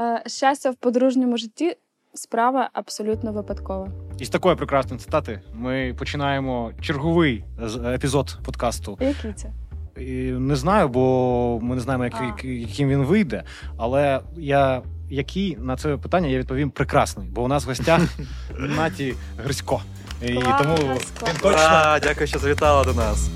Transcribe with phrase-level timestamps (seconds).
[0.00, 1.76] Е, щастя в подружньому житті
[2.14, 3.88] справа абсолютно випадкова.
[4.18, 7.44] І з такої прекрасної цитати ми починаємо черговий
[7.86, 8.98] епізод подкасту.
[9.00, 9.52] Який це?
[9.96, 12.24] І Не знаю, бо ми не знаємо, А.
[12.24, 13.44] як, яким він вийде.
[13.76, 18.00] Але я який на це питання я відповім прекрасний, бо у нас в гостях
[18.58, 19.82] Наті Грисько.
[20.22, 23.30] І тому він точно Ура, дякую, що завітала до нас.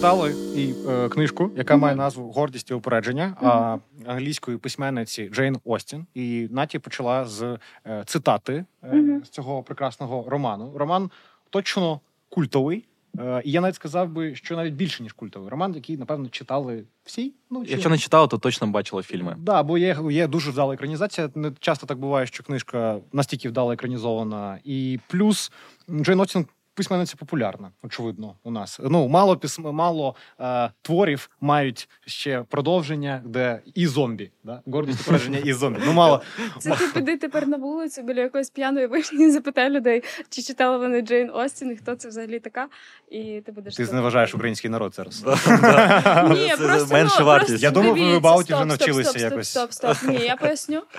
[0.00, 6.06] Читали і е, книжку, яка має назву Гордість і упередження а, англійської письменниці Джейн Остін.
[6.14, 10.72] І Наті почала з е, цитати е, з цього прекрасного роману.
[10.76, 11.10] Роман
[11.50, 12.84] точно культовий.
[13.18, 16.84] Е, і я навіть сказав би, що навіть більше ніж культовий роман, який напевно читали
[17.04, 17.34] всі.
[17.50, 19.36] Ну чи- Якщо не читала, то точно бачила фільми.
[19.38, 21.30] Да, бо є, є дуже вдала екранізація.
[21.34, 24.58] Не часто так буває, що книжка настільки вдало екранізована.
[24.64, 25.52] І плюс
[25.90, 26.46] Джейн Остін
[26.80, 28.80] письменниця популярна, очевидно, у нас.
[28.82, 34.30] Ну, мало письм, мало е, творів мають ще продовження, де і зомбі.
[34.44, 34.62] Да?
[34.66, 35.80] Гордість пораження і зомбі.
[35.86, 36.22] Ну, мало.
[36.58, 40.78] Це ти піди тепер на вулицю біля якоїсь п'яної вишні і запитай людей, чи читали
[40.78, 42.68] вони Джейн Остін і хто це взагалі така,
[43.10, 45.24] і ти будеш Ти зневажаєш український народ зараз.
[46.30, 47.62] Ні, Це просто ну, вартість.
[47.62, 49.48] Я думав, ви Бауті вже навчилися стоп, якось.
[49.48, 50.10] Стоп, стоп, стоп.
[50.10, 50.82] Ні, я поясню.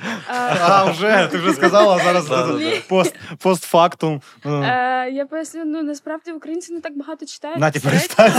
[0.61, 2.31] А, вже, ти вже сказала зараз
[3.37, 4.21] постфактум.
[4.45, 7.59] Е, я поясню, ну насправді українці не так багато читають.
[7.59, 8.31] Наті, перестань.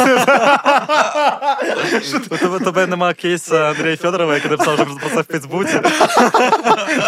[2.61, 5.81] У тебе, нема кейса Андрія Федорова, який написав вже про це в Фейсбуці.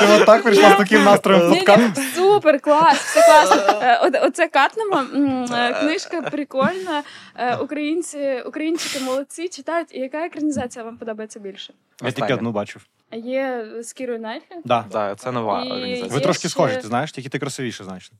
[0.00, 1.66] Ти от так прийшла з таким настроєм ні,
[2.14, 3.80] супер, клас, все класно.
[3.82, 5.06] Е, Оце Катнема,
[5.52, 7.02] е, книжка прикольна.
[7.36, 9.94] Е, Українці, українчики молодці, читають.
[9.94, 11.72] І яка екранізація вам подобається більше?
[12.02, 12.86] Я тільки одну бачив.
[13.10, 14.56] А Є з Кірою Найтлі?
[14.64, 14.84] Да.
[14.90, 16.14] Так, це нова екранізація.
[16.14, 18.18] Ви трошки схожі, ти знаєш, тільки ти красивіше, значно.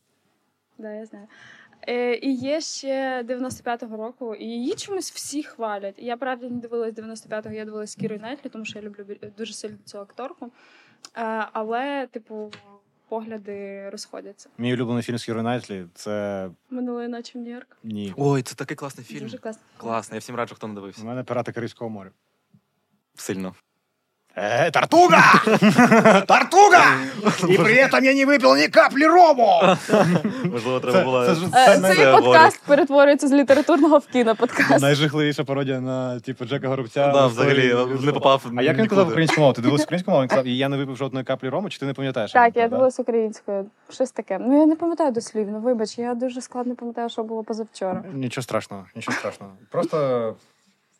[0.78, 1.26] Да, я знаю.
[1.88, 5.94] Е, і є ще 95-го року, і її чомусь всі хвалять.
[5.98, 9.04] Я правда не дивилась 95-го, я дивилась Кірою Найтлі, тому що я люблю
[9.38, 10.46] дуже сильно цю акторку.
[11.16, 12.50] Е, але, типу,
[13.08, 14.48] погляди розходяться.
[14.58, 17.76] Мій улюблений фільм з Кірою Найтлі це Минулої ночі в Нью-Йорк.
[17.82, 18.14] ні.
[18.16, 19.20] Ой, це такий класний фільм.
[19.20, 19.62] Дуже класно.
[19.76, 22.10] Класний, я всім раджу, хто не У мене пірати Карибського моря.
[23.14, 23.54] Сильно.
[24.35, 25.21] Э, Тартуга!
[26.27, 26.83] Тартуга!
[27.49, 29.59] И при этом я не выпил ни капли рому!
[30.43, 31.25] Можливо, треба було.
[31.25, 34.81] це ж- Е, най- Цей подкаст перетворюється з літературного в кіноподкаст.
[34.81, 37.07] найжахливіша пародія на типу Джека Горобця.
[37.11, 38.45] Да, взагалі, не попав.
[38.57, 38.89] А як він нікуди.
[38.89, 39.53] казав українську мову?
[39.53, 40.21] Ти дивився українську мову?
[40.23, 42.31] Він казав, і я не випив жодної каплі рому, чи ти не пам'ятаєш?
[42.31, 43.65] Так, як я він казав, дивилась українською.
[43.89, 44.37] Щось таке.
[44.41, 45.59] Ну я не пам'ятаю дослівно.
[45.59, 48.03] Вибач, я дуже складно пам'ятаю, що було позавчора.
[48.11, 48.17] да?
[48.17, 49.51] Нічого страшного, нічого страшного.
[49.71, 50.35] Просто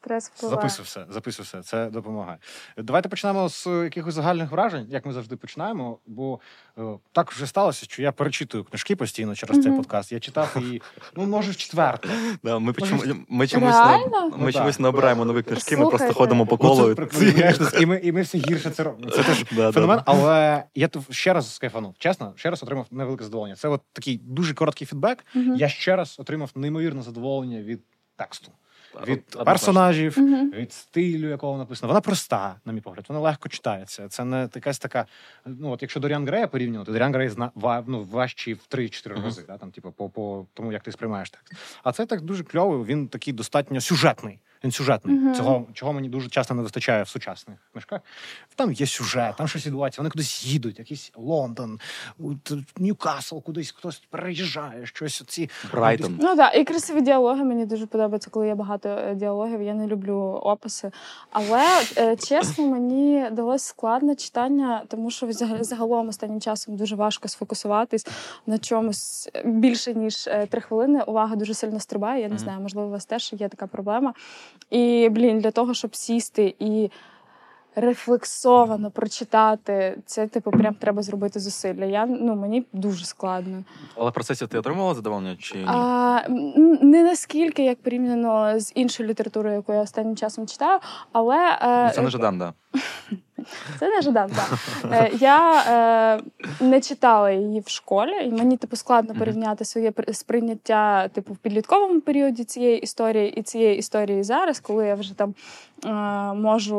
[0.04, 0.56] Стрес впливає.
[0.60, 2.38] записуй все, записуй все, це допомагає.
[2.76, 5.98] Давайте почнемо з якихось загальних вражень, як ми завжди починаємо.
[6.06, 6.40] Бо
[6.78, 6.82] е,
[7.12, 10.12] так вже сталося, що я перечитую книжки постійно через цей подкаст.
[10.12, 10.82] Я читав її,
[11.16, 12.08] ну може, в четверте.
[12.42, 14.28] Да, ми, почому, ми чомусь Реально?
[14.30, 14.80] ми Ну, чомусь так.
[14.80, 16.94] не обираємо нові книжки, ми просто ходимо по Ну, колу.
[17.70, 19.10] це і ми, і ми все гірше це робимо.
[19.10, 20.02] Це теж феномен, да.
[20.06, 21.94] але я тут ще раз скайфанув.
[21.98, 23.56] Чесно, ще раз отримав невелике задоволення.
[23.56, 25.26] Це от такий дуже короткий фідбек.
[25.34, 27.80] Я ще раз отримав неймовірне задоволення від
[28.16, 28.52] тексту,
[29.06, 30.16] від персонажів,
[30.54, 31.88] від стилю, якого написано.
[31.88, 33.04] Вона проста, на мій погляд.
[33.08, 34.08] Вона легко читається.
[34.08, 35.06] Це не якась така.
[35.46, 37.50] Ну от якщо Доріан Грея порівнювати, Доріан Грей зна
[37.86, 39.24] ну, важчий в 3-4 Мгм.
[39.24, 39.44] рази.
[39.46, 41.52] Да, там, типу, по, по тому, як ти сприймаєш текст.
[41.82, 42.84] А це так дуже кльовий.
[42.84, 44.38] Він такий достатньо сюжетний.
[44.64, 45.16] Він сюжетний.
[45.16, 45.34] Мгм.
[45.34, 48.00] Цього чого мені дуже часто не вистачає в сучасних книжках.
[48.56, 50.00] Там є сюжет, там щось відбувається.
[50.00, 51.80] Вони кудись їдуть, якийсь Лондон,
[52.78, 56.18] Ньюкасл, кудись хтось переїжджає, щось ці Брайтон.
[56.20, 59.62] Ну так, і красиві діалоги мені дуже подобаються, коли є багато е, діалогів.
[59.62, 60.90] Я не люблю описи.
[61.30, 61.64] Але
[61.96, 68.06] е, чесно, мені далось складне читання, тому що загалом останнім часом дуже важко сфокусуватись
[68.46, 71.02] на чомусь більше ніж е, три хвилини.
[71.06, 72.22] Увага дуже сильно стрибає.
[72.22, 74.14] Я не знаю, можливо, у вас теж є така проблема.
[74.70, 76.90] І блін, для того, щоб сісти і.
[77.76, 81.84] Рефлексовано прочитати це, типу, прям треба зробити зусилля.
[81.84, 83.64] Я ну мені дуже складно.
[83.96, 85.64] Але в процесі ти отримувала задоволення чи ні?
[85.68, 86.20] А,
[86.82, 90.78] не наскільки як порівняно з іншою літературою, яку я останнім часом читаю,
[91.12, 92.52] але е, Ну, Це не Жадан, да.
[93.78, 94.30] це не жадан.
[94.30, 94.58] Так.
[94.92, 95.62] Е, я
[96.20, 96.20] е,
[96.60, 102.00] не читала її в школі, і мені типу складно порівняти своє сприйняття типу в підлітковому
[102.00, 105.34] періоді цієї історії і цієї історії зараз, коли я вже там
[105.84, 105.88] е,
[106.34, 106.76] можу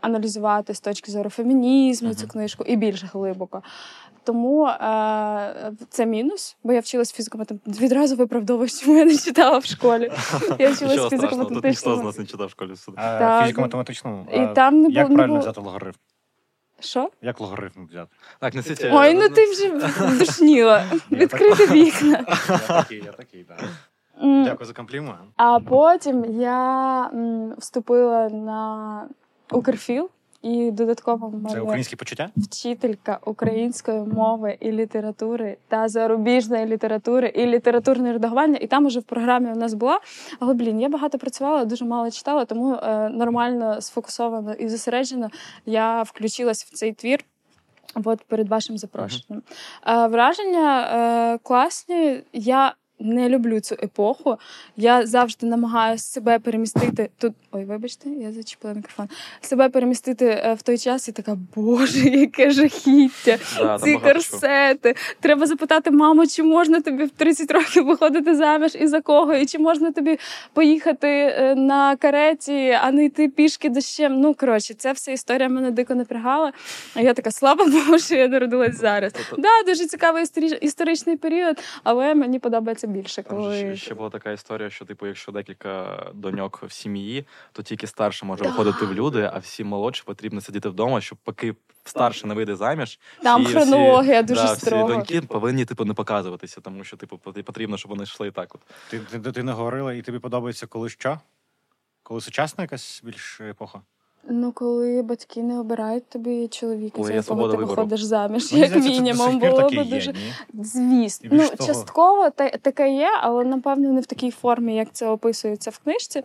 [0.00, 3.62] аналізувати з точки зору фемінізму цю книжку і більш глибоко.
[4.24, 9.64] Тому е, це мінус, бо я вчилась фізико Відразу виправдовуюсь, чому я не читала в
[9.64, 10.12] школі.
[10.58, 12.74] Я вчилась тут ніхто з нас не читав в школі.
[12.96, 14.24] А, Фізико-математичному.
[14.34, 15.98] І А там не як правильно взяти логарифм?
[16.80, 17.10] Що?
[17.22, 18.10] Як логарифм взяти?
[18.40, 18.86] Так, несіть.
[18.92, 19.70] Ой, ну ти вже
[20.18, 20.84] душніла.
[21.12, 22.24] Відкрити вікна.
[22.48, 23.58] Я такий, я такий, так.
[24.22, 25.18] Дякую за комплімент.
[25.36, 29.02] А потім я м, вступила на
[29.50, 30.10] Укрфіл,
[30.44, 32.30] і додатково в Це мене українські почуття?
[32.36, 38.58] вчителька української мови і літератури та зарубіжної літератури і літературне редагування.
[38.60, 40.00] І там уже в програмі у нас була.
[40.40, 45.30] Але блін, я багато працювала, дуже мало читала, тому е, нормально сфокусовано і зосереджено
[45.66, 47.24] я включилась в цей твір.
[48.04, 49.42] От перед вашим запрошенням.
[49.86, 50.88] Е, враження
[51.34, 52.22] е, класні.
[52.32, 54.38] Я не люблю цю епоху.
[54.76, 57.32] Я завжди намагаюся себе перемістити тут.
[57.52, 59.08] Ой, вибачте, я зачепила мікрофон.
[59.40, 63.38] Себе перемістити е, в той час і така, боже, яке жахіття.
[63.58, 64.94] Да, Ці корсети.
[65.20, 69.46] Треба запитати маму, чи можна тобі в 30 років виходити заміж і за кого, і
[69.46, 70.18] чи можна тобі
[70.52, 74.20] поїхати е, на кареті, а не йти пішки дощем.
[74.20, 76.52] Ну коротше, це вся історія мене дико напрягала.
[76.94, 79.12] А я така, слава Богу, що я народилась зараз.
[79.12, 80.24] Тобто- Да, дуже цікавий
[80.60, 85.06] історичний період, але мені подобається більше, Там же ще, ще була така історія, що типу,
[85.06, 88.48] якщо декілька доньок в сім'ї, то тільки старша може Да.
[88.50, 91.54] виходити в люди, а всі молодші потрібно сидіти вдома, щоб поки
[91.84, 92.98] старша не вийде заміж.
[93.22, 97.18] там всі- хронологія всі, дуже да, всі доньки повинні типу не показуватися, тому що типу
[97.18, 98.54] потрібно, щоб вони йшли так.
[98.54, 98.60] От
[98.90, 101.20] Ти, ти, ти не говорила, і тобі подобається коли що?
[102.02, 103.80] Коли сучасна якась більш епоха?
[104.28, 107.66] Ну, коли батьки не обирають тобі чоловіка, Ой, за якого ти вибору.
[107.66, 110.64] виходиш заміж, Мені як здається, це до мінімум, сих пір було таке є, дуже ні?
[110.64, 114.76] Звісно, І більш ну того- частково та, таке є, але напевно не в такій формі,
[114.76, 116.22] як це описується в книжці.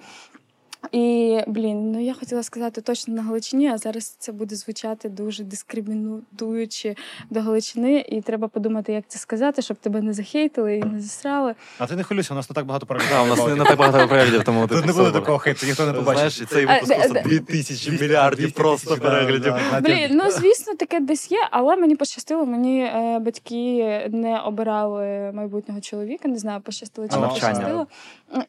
[0.91, 5.43] І блін, ну я хотіла сказати точно на Галичині, а зараз це буде звучати дуже
[5.43, 6.95] дискримінуючи
[7.29, 11.55] до Галичини, і треба подумати, як це сказати, щоб тебе не захейтили і не засрали.
[11.77, 14.07] А ти не хвилюйся, у нас не так багато Да, у нас не, так багато
[14.07, 16.41] переглядів, тому Тут типу, не буде такого хейту, ніхто не побачить.
[16.41, 19.53] І цей випуск де- просто де- 2000 мільярдів просто переглядів.
[19.81, 22.45] Блін, ну звісно, таке десь є, але мені пощастило.
[22.45, 26.27] Мені е, батьки не обирали майбутнього чоловіка.
[26.27, 27.87] Не знаю, пощастило чи не пощастило.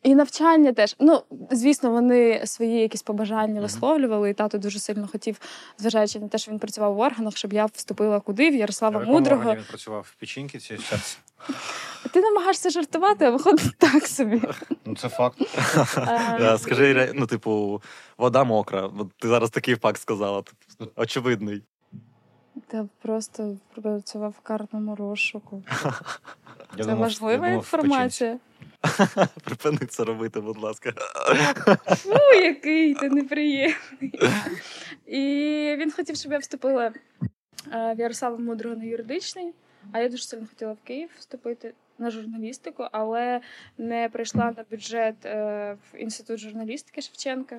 [0.03, 0.97] І навчання теж.
[1.00, 5.41] Ну, звісно, вони свої якісь побажання висловлювали, і тато дуже сильно хотів,
[5.79, 9.55] зважаючи на те, що він працював в органах, щоб я вступила куди в Ярослава Мудрого.
[9.55, 11.19] Він працював в печінки цей час.
[12.13, 14.43] Ти намагаєшся жартувати, а виходить так собі.
[14.85, 15.39] Ну це факт.
[16.59, 17.83] Скажи, ну, типу,
[18.19, 18.91] вода мокра.
[19.19, 20.43] Ти зараз такий факт сказала.
[20.97, 21.63] Очевидний.
[22.71, 25.63] Та просто працював в карному розшуку.
[26.77, 28.39] Я Це думав, важлива я думав, інформація.
[29.45, 30.93] Припини це робити, будь ласка.
[31.87, 34.21] Фу, який ти неприємний.
[35.07, 35.27] І
[35.79, 36.93] він хотів, щоб я вступила е,
[37.95, 39.53] в Ярослава Мудрого на юридичний,
[39.93, 43.41] а я дуже сильно хотіла в Київ вступити на журналістику, але
[43.79, 47.57] не прийшла на бюджет е, в інститут журналістики Шевченка.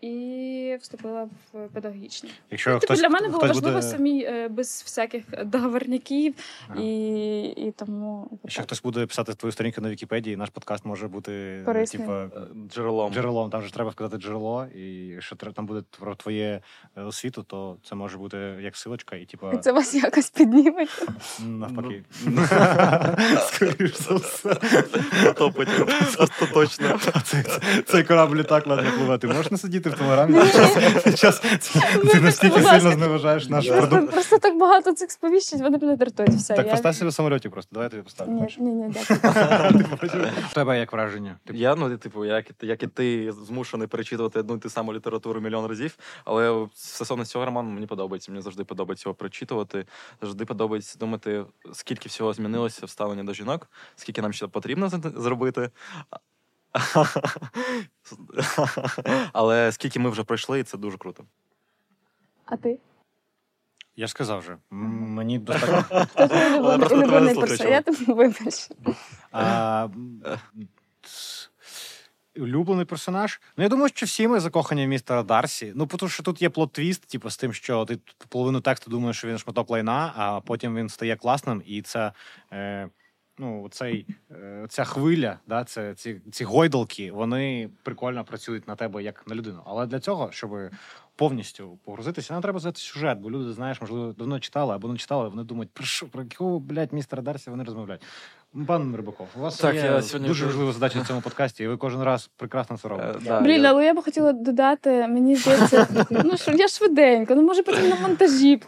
[0.00, 2.32] І вступила в педагогічний.
[2.50, 6.34] Якщо Ну, типу, хтось, для мене було важливо буде, самі е, без всяких договорників,
[6.68, 6.80] Ага.
[6.80, 11.62] і, і тому Якщо хтось буде писати твою сторінку на Вікіпедії, наш подкаст може бути
[11.90, 12.28] типу, Е,
[12.74, 13.12] Джерелом.
[13.14, 13.50] джерелом.
[13.50, 16.60] Там же треба вказати джерело, і що тре- там буде про твоє
[16.96, 20.86] е, освіту, то це може бути як силочка, і типу це вас якось підніме.
[21.46, 22.04] навпаки.
[22.26, 22.46] Ну,
[23.40, 24.54] Скоріш за все.
[25.24, 25.68] Потопить
[26.18, 26.98] остаточно.
[27.24, 27.42] Цей-
[27.86, 29.18] Цей корабль літак ладно пливе.
[29.18, 31.40] Ти можеш не сидіти в телеграмі під час- під час
[32.12, 34.12] ти настільки сильно зневажаєш наш Просто, продукт.
[34.12, 36.30] просто так багато цих сповіщень, вони мене дратують.
[36.32, 37.70] Все, Так постав себе самольоті просто.
[37.72, 38.32] Давай я тобі поставлю.
[38.32, 40.30] Ні, ні, ні, дякую.
[40.54, 41.36] Тебе як враження?
[41.52, 45.66] Я, ну, типу, як, і ти- ти змушений перечитувати одну і ту саму літературу мільйон
[45.66, 48.32] разів, але стосовно цього роману мені подобається.
[48.32, 49.86] Мені завжди подобається його прочитувати.
[50.20, 55.70] Завжди подобається думати, скільки всього змінилося в ставленні до жінок, скільки нам ще потрібно зробити.
[59.32, 61.24] Але скільки ми вже пройшли, і це дуже круто.
[62.44, 62.78] А ти?
[63.96, 64.56] Я ж сказав вже.
[64.70, 66.06] Мені достатньо.
[66.90, 67.82] Улюблений, персонаж?
[68.08, 68.70] Я вибач.
[72.36, 73.40] Улюблений персонаж.
[73.56, 75.72] Ну, я думаю, що всі ми закохані в містера Дарсі.
[75.76, 79.18] Ну, тому що тут є plot twist, типу, з тим, що ти половину тексту думаєш,
[79.18, 82.12] що він шматок лайна, а потім він стає класним, і це.
[82.52, 82.88] Е,
[83.38, 89.02] Ну, цей, е, ця хвиля, да, це, ці, ці гойдалки, вони прикольно працюють на тебе
[89.02, 89.62] як на людину.
[89.66, 90.50] Але для цього, щоб
[91.16, 95.28] повністю погрузитися, нам треба знати сюжет, бо люди, знаєш, можливо, давно читали або не читали,
[95.28, 98.02] вони думають, про що, про якого, блядь, містера Дарсі вони розмовляють.
[98.64, 101.66] Пан Рибаков, у вас Так, є я сьогодні дуже важлива задача в цьому подкасті, і
[101.66, 103.08] ви кожен раз прекрасно це робите.
[103.16, 107.34] Е, да, Блін, я- але я би хотіла додати, мені здається, ну що я швиденько,
[107.34, 108.62] ну може потім на монтажі.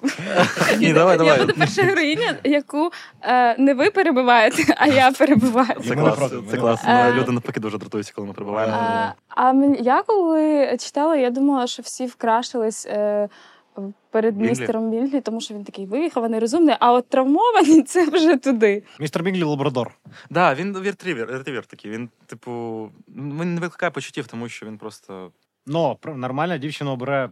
[0.79, 1.39] Ні, давай, Я давай.
[1.41, 2.91] буду перша героїня, яку
[3.23, 5.81] е, не ви перебиваєте, а я перебиваю.
[5.89, 6.19] Це клас,
[6.51, 6.81] це клас.
[6.89, 8.75] Ну, Люди навпаки дуже дратуються, коли ми прибуваємо.
[8.77, 13.29] А, а мені- я коли читала, я думала, що всі вкрашились е,
[14.11, 14.49] перед Бінглі?
[14.49, 18.83] містером Бінглі, тому що він такий вихований, розумний, а от травмований це вже туди.
[19.01, 19.91] Містер Бінглі Лабрадор.
[20.31, 21.91] Да, він ретривер, ретривер такий.
[21.91, 22.51] Він, типу,
[23.17, 25.31] він не викликає почуттів, тому що він просто.
[25.67, 27.31] Ну, нормальна дівчина обере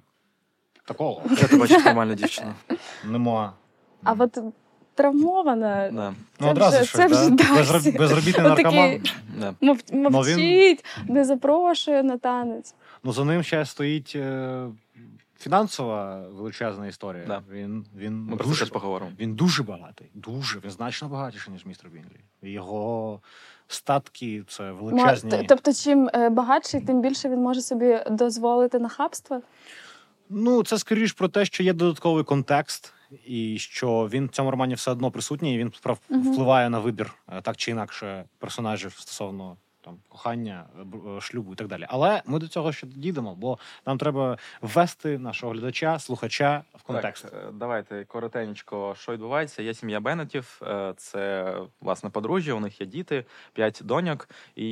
[0.85, 1.23] такого.
[1.41, 2.55] Я ти бачиш нормальна дівчина.
[3.05, 3.53] Нема.
[4.05, 4.39] А от
[4.95, 5.91] травмована.
[5.93, 6.11] Да,
[6.41, 7.29] Ну, це одразу вже- це да?
[7.31, 7.53] Дарсі.
[7.91, 9.01] Безроб- безробітний наркоман.
[9.41, 9.55] да.
[9.61, 12.75] Мов, він- мовчить, не запрошує на танець.
[13.05, 14.67] Ну, за ним ще стоїть е,
[15.39, 17.25] фінансова величезна історія.
[17.27, 17.43] Да.
[17.51, 19.13] Він, він, Ми про це дуже, теж поговоримо.
[19.19, 20.11] він дуже багатий.
[20.15, 20.59] Дуже.
[20.59, 22.21] Він значно багатіший, ніж містер Біглі.
[22.43, 23.21] Його
[23.69, 25.47] статки це величезні.
[25.49, 29.41] Тобто, чим е, багатший, тим більше він може собі дозволити нахабство.
[30.29, 32.93] Ну, це скоріш про те, що є додатковий контекст,
[33.27, 35.73] і що він в цьому романі все одно присутній, і він
[36.11, 41.57] впливає на вибір е, так чи інакше персонажів стосовно там кохання, е, е, шлюбу і
[41.57, 41.87] так далі.
[41.89, 47.23] Але ми до цього ще дійдемо, бо нам треба ввести нашого глядача, слухача в контекст.
[47.23, 49.63] Так, е, давайте коротенько, що відбувається.
[49.63, 54.67] Є сім'я Беннетів, е, це власне подружжя, у них є діти, п'ять доньок, і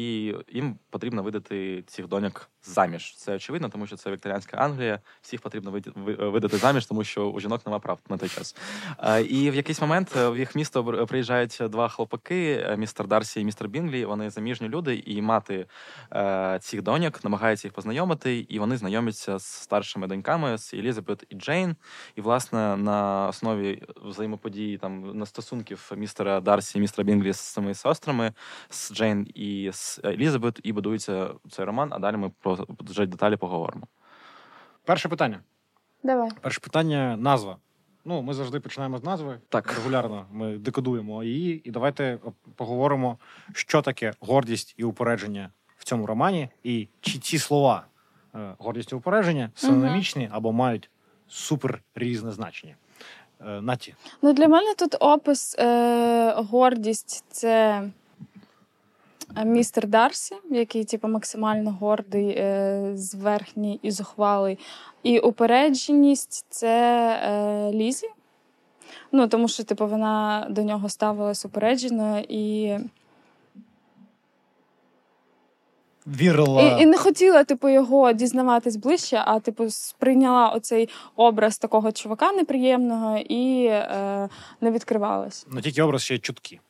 [0.48, 3.16] їм потрібно видати цих доньок заміж.
[3.16, 5.00] Це очевидно, тому що це вікторіанська Англія.
[5.22, 5.80] Всіх потрібно
[6.18, 8.56] видати заміж, тому що у жінок нема прав на той час.
[8.98, 13.40] Е, І в якийсь момент е, в їх місто приїжджають два хлопаки, е, містер Дарсі
[13.40, 14.04] і містер Бінглі.
[14.04, 15.66] Вони заможні люди, і мати
[16.60, 21.76] цих доньок намагається їх познайомити, і вони знайомляться з старшими доньками з Елізабет і Джейн.
[22.16, 27.74] І, власне, на основі взаємодії там на стосунків містера Дарсі і містера Бінглі з цими
[27.74, 28.32] сестрами,
[28.70, 31.88] з Джейн і з Елізабет, і будується цей роман.
[31.92, 33.86] А далі ми про вже деталі поговоримо.
[34.84, 35.40] Перше питання.
[36.02, 36.30] Давай.
[36.40, 37.56] Перше питання назва.
[38.04, 39.38] Ну, ми завжди починаємо з назви.
[39.48, 39.74] Так.
[39.74, 42.18] Регулярно ми декодуємо її, і давайте
[42.56, 43.18] поговоримо,
[43.52, 47.86] що таке гордість і упередження в цьому романі, і чи ці слова
[48.34, 50.90] е, гордість і упередження синонімічні або мають
[51.28, 52.74] супер різне значення.
[53.40, 57.82] Е, Наті, Ну, для мене тут опис е, гордість це
[59.44, 64.58] містер Дарсі, який типу, максимально гордий, е, зверхній і зухвалий.
[65.02, 68.06] І упередженість це е, Лізі.
[69.12, 72.76] Ну, тому що, типу, вона до нього ставилась упереджено і,
[76.06, 76.62] вірила.
[76.62, 82.32] і, і не хотіла, типу, його дізнаватись ближче, а типу, сприйняла оцей образ такого чувака
[82.32, 84.28] неприємного і е,
[84.60, 85.46] не відкривалась.
[85.50, 86.60] Ну, тільки образ ще чутки.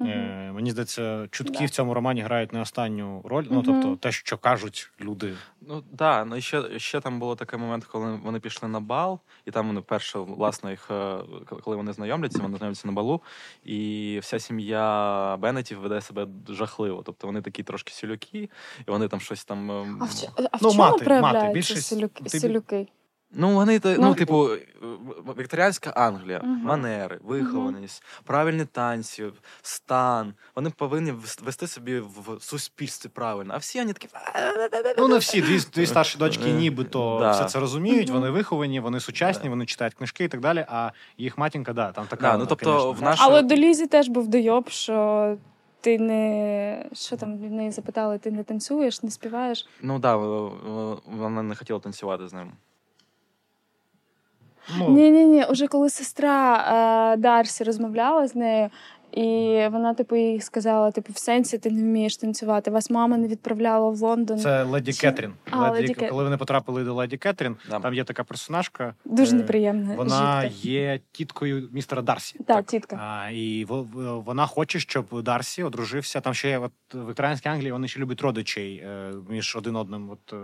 [0.00, 1.64] Е, мені здається, чутки Да.
[1.64, 3.44] в цьому романі грають не останню роль.
[3.50, 3.64] Ну, Мгм.
[3.82, 5.34] тобто, те, що кажуть люди.
[5.60, 9.20] Ну да, ну і ще, ще там було такий момент, коли вони пішли на бал,
[9.46, 11.18] і там вони вперше, власне, їх, е,
[11.64, 13.20] коли вони знайомляться, вони знайомляться на балу,
[13.64, 17.02] і вся сім'я Беннетів веде себе жахливо.
[17.06, 18.38] Тобто вони такі трошки сілюки,
[18.88, 19.70] і вони там щось там.
[19.70, 21.88] ем, А в, а в Ну, чому мати, мати, проявляються більшість-
[22.28, 22.88] селюки?
[23.34, 24.58] Ну, вони та- Ну, ну, типу, е,
[25.38, 26.60] вікторіанська Англія, Мгм.
[26.64, 29.24] манери, вихованість, правильні танці,
[29.62, 30.34] стан.
[30.56, 31.12] Вони повинні
[31.42, 33.54] вести собі в суспільстві правильно.
[33.54, 34.08] А всі вони такі.
[34.98, 37.30] Ну, не всі дві, дві старші дочки, Е, нібито да.
[37.30, 40.66] все це розуміють, вони виховані, вони сучасні, вони читають книжки і так далі.
[40.68, 42.32] А їх матінка, да, там така.
[42.32, 42.92] Да, ну, тобто, конечно.
[42.92, 45.36] в наш- Але до Лізі теж був дойоб, що
[45.80, 46.86] ти не.
[46.92, 49.66] Що там від неї запитали, ти не танцюєш, не співаєш.
[49.82, 50.26] Ну так, да,
[51.16, 52.52] вона не хотіла танцювати з ним.
[54.78, 55.44] Ну, Ні, ні, ні.
[55.44, 56.56] Уже коли сестра
[57.14, 58.70] е, Дарсі розмовляла з нею,
[59.16, 62.70] і вона, типу, їй сказала: типу, в сенсі ти не вмієш танцювати.
[62.70, 64.38] Вас мама не відправляла в Лондон.
[64.38, 65.32] Це леді Чи- Кетрін.
[65.50, 67.80] А, леді, Леді Коли вони потрапили до леді Кетрін, Да.
[67.80, 68.94] там є така персонажка.
[69.04, 69.94] Дуже е, неприємна.
[69.94, 70.56] Вона жінка.
[70.62, 72.38] є тіткою містера Дарсі.
[72.46, 72.96] Так, тітка.
[72.96, 73.64] А, і
[74.24, 76.20] вона хоче, щоб Дарсі одружився.
[76.20, 80.10] Там ще є от в Вікторіанській Англії вони ще люблять родичей е, між один одним
[80.10, 80.34] от,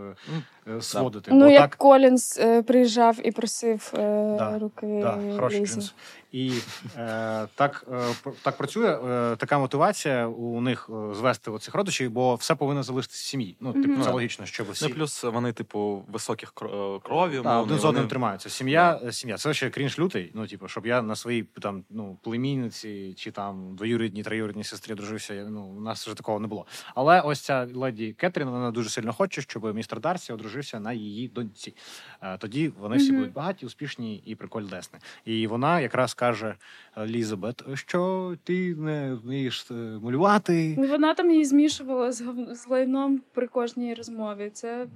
[0.69, 1.31] е, сводити.
[1.35, 5.93] Ну, Бо як так, Колінс приїжджав і просив Да, руки да, хороший Лізі.
[6.33, 6.53] І
[6.97, 12.35] е, так, е, так працює е, така мотивація у них е, звести оцих родичів, бо
[12.35, 13.57] все повинно залишитися в сім'ї.
[13.61, 14.03] Ну, типу, Мгм.
[14.03, 16.65] це логічно, щоб всі Ну, і плюс вони, типу, високих е,
[17.03, 17.33] крові.
[17.35, 18.51] Та, умовно, один з одним вони- тримаються.
[18.51, 19.37] Сім'я, е, сім'я.
[19.37, 20.31] Це ще крінж лютий.
[20.35, 25.35] Ну, типу, щоб я на своїй там ну племінниці чи там двоюрідній, троюрідній сестрі дружився.
[25.35, 26.67] я- Ну, у нас вже такого не було.
[26.95, 31.29] Але ось ця леді Кетрін, вона дуже сильно хоче, щоб містер Дарсі одружився на її
[31.29, 31.75] доньці.
[32.23, 33.17] Е, Тоді вони всі Мгм.
[33.21, 34.99] будуть багаті, успішні і прикольдесні.
[35.25, 36.55] І вона якраз скаже
[36.99, 40.75] Елізабет, що ти не вмієш е, малювати.
[40.79, 44.50] Ну, Вона там її змішувала з, гов- з лайном при кожній розмові.
[44.50, 44.87] Це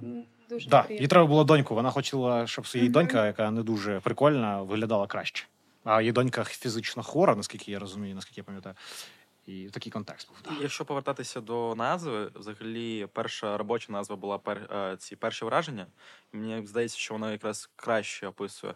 [0.49, 1.75] дуже Да, їй треба було доньку.
[1.75, 5.45] Вона хотіла, щоб її донька, яка не дуже прикольна, виглядала краще.
[5.83, 8.75] А її донька фізично хвора, наскільки я розумію, наскільки я пам'ятаю.
[9.47, 10.57] І такий контекст був.
[10.59, 15.87] І Якщо повертатися до назви, взагалі перша робоча назва була пер, е, ці перші враження.
[16.33, 18.73] Мені здається, що вона якраз краще описує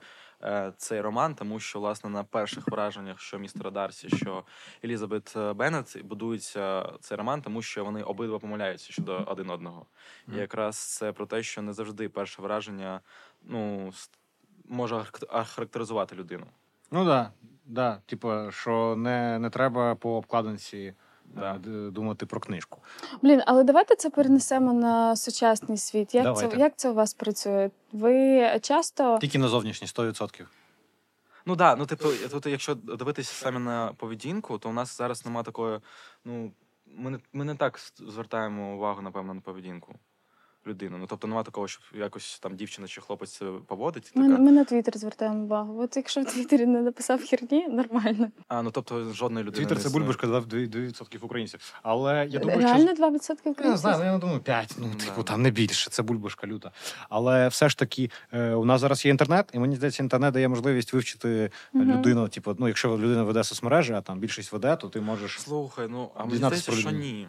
[0.77, 4.43] цей роман, тому що власне на перших враженнях, що містера Дарсі, що
[4.83, 9.85] Елізабет е, Беннет, будується цей роман, тому що вони обидва помиляються щодо один одного.
[10.33, 13.01] І якраз це про те, що не завжди перше враження
[13.43, 13.91] ну,
[14.65, 16.45] може харак- характеризувати людину.
[16.91, 17.31] Ну да,
[17.65, 18.01] да.
[18.05, 20.93] Типу, що не, не треба по обкладинці
[21.35, 21.59] Да.
[21.67, 22.81] е, думати про книжку.
[23.21, 26.15] Блін, але давайте це перенесемо на сучасний світ.
[26.15, 27.69] Як це, як це у вас працює?
[27.91, 30.45] Ви часто Тільки на зовнішні 100%.
[31.45, 35.43] Ну да, ну типу, тут, якщо дивитися саме на поведінку, то у нас зараз немає
[35.43, 35.79] такої.
[36.25, 36.51] Ну,
[36.85, 39.95] ми не, ми не так звертаємо увагу, напевно, на поведінку
[40.67, 40.97] людини.
[40.99, 44.11] Ну тобто немає такого, щоб якось там дівчина чи хлопець себе поводить.
[44.15, 45.81] ми, Така, ми на Твіттер звертаємо увагу.
[45.81, 48.27] От якщо в Твіттері не написав херні, нормально.
[48.47, 49.65] а ну тобто жодної людини.
[49.65, 51.73] Твіттер це бульбашка 2% українців.
[51.83, 54.87] Але я думаю, що Реально 2% Я не знаю, ну, я не думаю, 5, ну,
[54.99, 55.05] Да.
[55.05, 56.71] типу, там не більше, це бульбашка люта.
[57.09, 60.47] Але все ж таки, е, у нас зараз є інтернет, і мені здається, інтернет дає
[60.47, 61.91] можливість вивчити Мгм.
[61.91, 62.27] людину.
[62.27, 65.39] Типу, ну, якщо людина веде соцмережі, а там більшість веде, то ти можеш.
[65.41, 67.27] Слухай, ну а мені здається, що ні.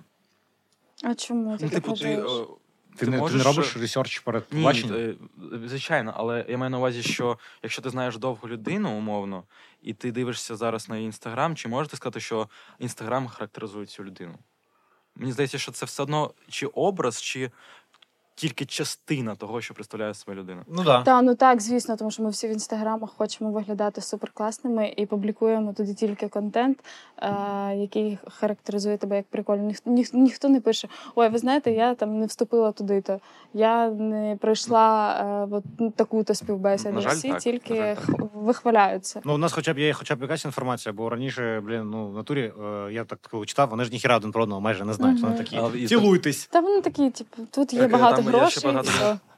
[1.05, 2.23] А чому ти Ну, так типу, ти,
[2.97, 4.97] Ти, ти не, ти не робиш research перед Ні, побаченням?
[4.97, 5.15] е,
[5.69, 9.45] звичайно, але я маю на увазі, що якщо ти знаєш довгу людину, умовно,
[9.83, 14.39] і ти дивишся зараз на інстаграм, чи можеш ти сказати, що інстаграм характеризує цю людину?
[15.17, 17.51] Мені здається, що це все одно чи образ, чи
[18.41, 20.63] тільки частина того, що представляє себе людина.
[20.69, 21.05] Ну так.
[21.05, 25.73] Та ну так, звісно, тому що ми всі в інстаграмах хочемо виглядати суперкласними і публікуємо
[25.73, 26.79] туди тільки контент,
[27.19, 27.31] е,
[27.77, 29.63] який характеризує тебе як прикольно.
[29.63, 33.21] Ніх, ніх, ніхто не пише: Ой, ви знаєте, я там не вступила туди-то,
[33.55, 35.17] я не пройшла
[35.51, 36.95] е, от, ну, таку-то співбесіду.
[36.95, 38.05] На жаль, всі так, тільки на жаль, так.
[38.05, 39.21] х- вихваляються.
[39.25, 42.15] Ну, у нас хоча б є хоча б якась інформація, бо раніше, блін, ну в
[42.15, 42.53] натурі
[42.87, 45.21] е, я так читав, вони ж ніхіра один про одного майже не знають.
[45.21, 46.47] Вони такі цілуйтесь.
[46.47, 49.19] Та вони такі, типу, тут є багато там є ще багато-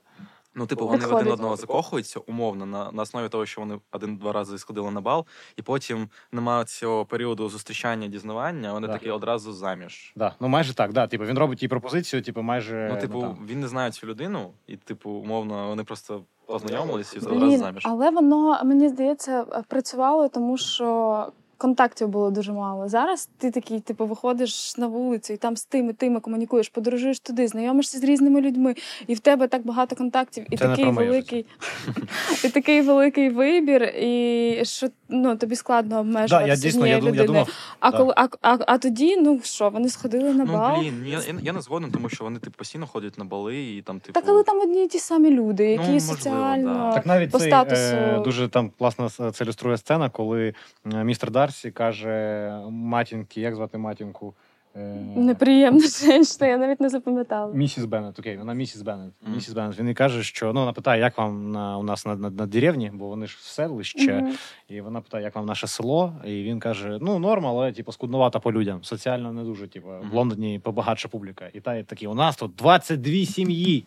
[0.55, 1.21] Ну, типу, вони Підходить.
[1.21, 5.27] один одного закохуються умовно на, на основі того, що вони один-два рази сходили на бал,
[5.57, 8.93] і потім немає цього періоду зустрічання, дізнавання, вони Да.
[8.93, 10.13] такі одразу заміж.
[10.17, 11.07] Да, ну майже так, да.
[11.07, 12.91] Типу, він робить їй пропозицію, типу, майже.
[12.95, 13.39] Ну, типу, там.
[13.47, 17.83] він не знає цю людину, і, типу, умовно, вони просто познайомились і одразу заміж.
[17.87, 21.27] але воно мені здається працювало, тому що
[21.63, 22.89] контактів було дуже мало.
[22.89, 27.49] Зараз ти такий, типу, виходиш на вулицю і там з тими, тими комунікуєш, подорожуєш туди,
[27.49, 28.75] знайомишся з різними людьми,
[29.07, 31.47] і в тебе так багато контактів, і Це такий великий,
[32.45, 37.17] і такий великий вибір, і що ну тобі складно Да, обмежуватися я дійсно я, людини.
[37.17, 37.49] я думав,
[37.81, 37.97] А да.
[37.99, 40.81] коли а, а, а тоді, ну що, вони сходили на Ну, бал.
[40.81, 43.83] блін, я, я, я не згоден, тому що вони типу, постійно ходять на бали і
[43.83, 44.13] там, типу.
[44.21, 46.93] Так, але там одні і ті самі люди, які Ну, можливо, соціально да.
[46.93, 47.83] Так навіть по цей, статусу.
[47.83, 50.55] е, дуже там класно це ілюструє сцена, коли
[50.95, 54.35] е, містер Дарсі каже матінки, як звати матінку?
[54.77, 54.81] Е,
[55.17, 57.55] неприємна жінка, я навіть не запам'ятала.
[57.55, 59.13] Місіс Беннет, окей, вона місіс Беннет.
[59.23, 59.35] Мгм.
[59.35, 59.79] Місіс Беннет.
[59.79, 62.47] Він їй каже, що ну вона питає, як вам на у нас на, на, на
[62.47, 64.15] деревні, бо вони ж в селище.
[64.15, 64.35] Мгм.
[64.69, 66.13] І вона питає, як вам наше село?
[66.25, 68.85] І він каже: ну норм, але типу, скудновато по людям.
[68.85, 69.69] Соціально не дуже.
[69.69, 71.49] Типу, в Лондоні побагатша публіка.
[71.53, 73.85] І та такі, у нас тут 22 сім'ї.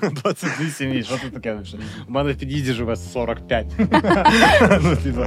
[0.00, 1.02] 22 сім'ї.
[1.02, 1.58] Що це таке?
[2.08, 3.66] У мене в під'їзді живе 45.
[4.82, 5.24] Ну, типу.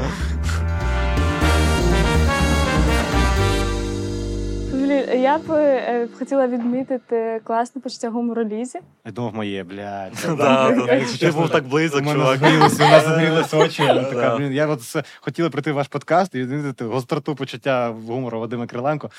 [5.19, 8.79] Я б е, хотіла відмітити класне почуття гумору Лізі.
[9.05, 10.13] Я думав, моє, блядь.
[10.37, 11.01] Да, да.
[11.19, 12.39] Ти був так близько, У мене чувак.
[12.41, 12.73] у нас
[13.05, 13.83] загрілися очі.
[13.83, 17.95] Я така, блін, я от це хотіла прийти в ваш подкаст і відмітити гостроту почуття
[18.07, 19.09] гумору Вадима Криленко.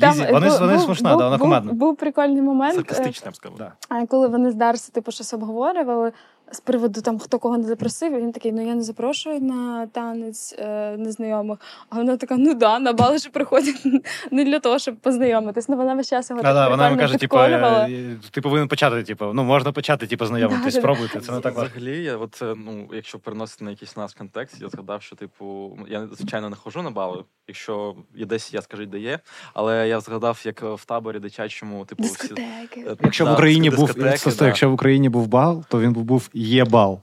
[0.00, 3.36] Там вони- вони був- смішна, був- да, вона був- Був прикольний момент, е, я б
[3.36, 3.58] сказав.
[3.58, 3.72] Да.
[3.88, 6.12] а коли вони з Дарсі типу щось обговорювали
[6.52, 9.86] з приводу там хто кого не запросив, і він такий: ну я не запрошую на
[9.86, 11.58] танець е, незнайомих.
[11.90, 13.86] А вона така: ну да, на бали ж приходять
[14.30, 15.68] не для того, щоб познайомитись.
[15.68, 19.02] Ну вона весь час його Да, да, вона йому каже, типу, е, ти повинен почати,
[19.02, 21.20] типу, ну можна почати, типу, знайомитись, Да, спробуйте.
[21.20, 21.72] Це не так важко.
[21.76, 25.78] Взагалі, я от, е, ну, якщо переносити на якийсь наш контекст, я згадав, що, типу,
[25.88, 29.18] я звичайно не ходжу на бали, якщо є десь, я скажіть, де є.
[29.54, 32.12] Але я згадав, як в таборі дитячому, типу, всі.
[32.12, 32.96] Дискотеки.
[33.02, 33.94] Якщо да, в Україні був
[34.40, 37.00] якщо в Україні був бал, то він був є бал.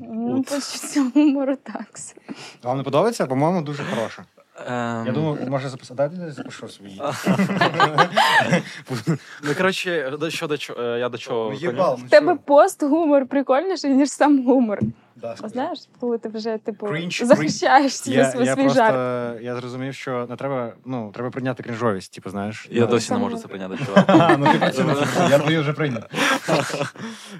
[0.00, 1.88] Ну, почуття гумору так.
[2.62, 3.26] Вам не подобається?
[3.26, 4.24] По-моєму, дуже хороше.
[4.66, 6.10] Ем, Я думаю, може записати.
[6.26, 7.02] Я запишу свої.
[9.42, 11.52] Ну, коротше, до що до чого, е, я до чого.
[11.52, 11.94] Є клоню.
[12.06, 14.78] В тебе пост гумор прикольніший, ніж сам гумор.
[15.16, 15.50] Да, сказав.
[15.50, 19.42] Знаєш, коли ти вже типу Крінж, захищаєш Я, свій, я свій просто жарт.
[19.42, 22.68] я зрозумів, що не треба, ну, треба прийняти крінжовість, типу, знаєш.
[22.70, 23.76] Я Ну, досі не можу це прийняти.
[23.86, 24.36] чувак.
[24.38, 24.72] Ну ти
[25.30, 26.02] я твою вже прийняв.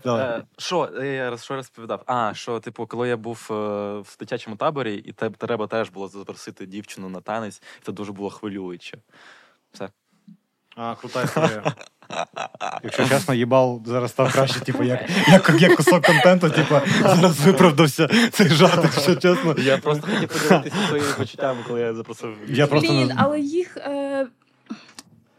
[0.06, 2.02] Е, Що я що розповідав?
[2.06, 3.54] А, що, типу, коли я був е,
[3.98, 8.30] в дитячому таборі, і треба теж було запросити дівчину на танець, і це дуже було
[8.30, 8.98] хвилююче.
[10.76, 11.74] А, крута історія.
[12.85, 18.09] Якщо чесно, їбал зараз став краще, типу, як, як, як кусок контенту, типу, зараз виправдався
[18.33, 19.55] цей жарт, якщо чесно.
[19.59, 22.37] Я просто хотів поділитися своїми почуттями, коли я запросив.
[22.49, 24.27] Я просто Блін, не- але їх е,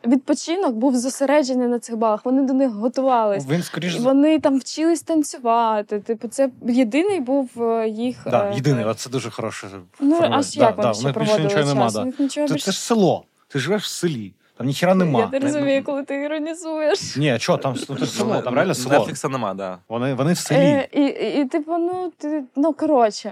[0.07, 2.25] відпочинок був зосереджений на цих балах.
[2.25, 3.45] Вони до них готувались.
[3.49, 5.99] Він скоріш Вони там вчились танцювати.
[5.99, 8.17] Типу, це єдиний був е, їх.
[8.25, 9.67] да, е, єдиний, от це дуже хороше.
[9.99, 10.41] Ну, а формулювання.
[10.43, 11.93] ж як Да, вони да, ще в проводили нічого час?
[11.93, 12.05] да.
[12.05, 12.65] нічого Це, більше...
[12.65, 13.23] це ж село.
[13.47, 14.33] Ти живеш в селі.
[14.57, 15.19] Там ніхіра нема.
[15.19, 17.17] Я не розумію, коли ти іронізуєш.
[17.17, 18.95] Ні, що, там ну, село, там реально село.
[18.99, 19.77] Нетфлікса нема, да.
[19.89, 20.57] Вони, вони в селі.
[20.57, 23.31] Е, і, і, і, типу, ну, ти, ну, коротше,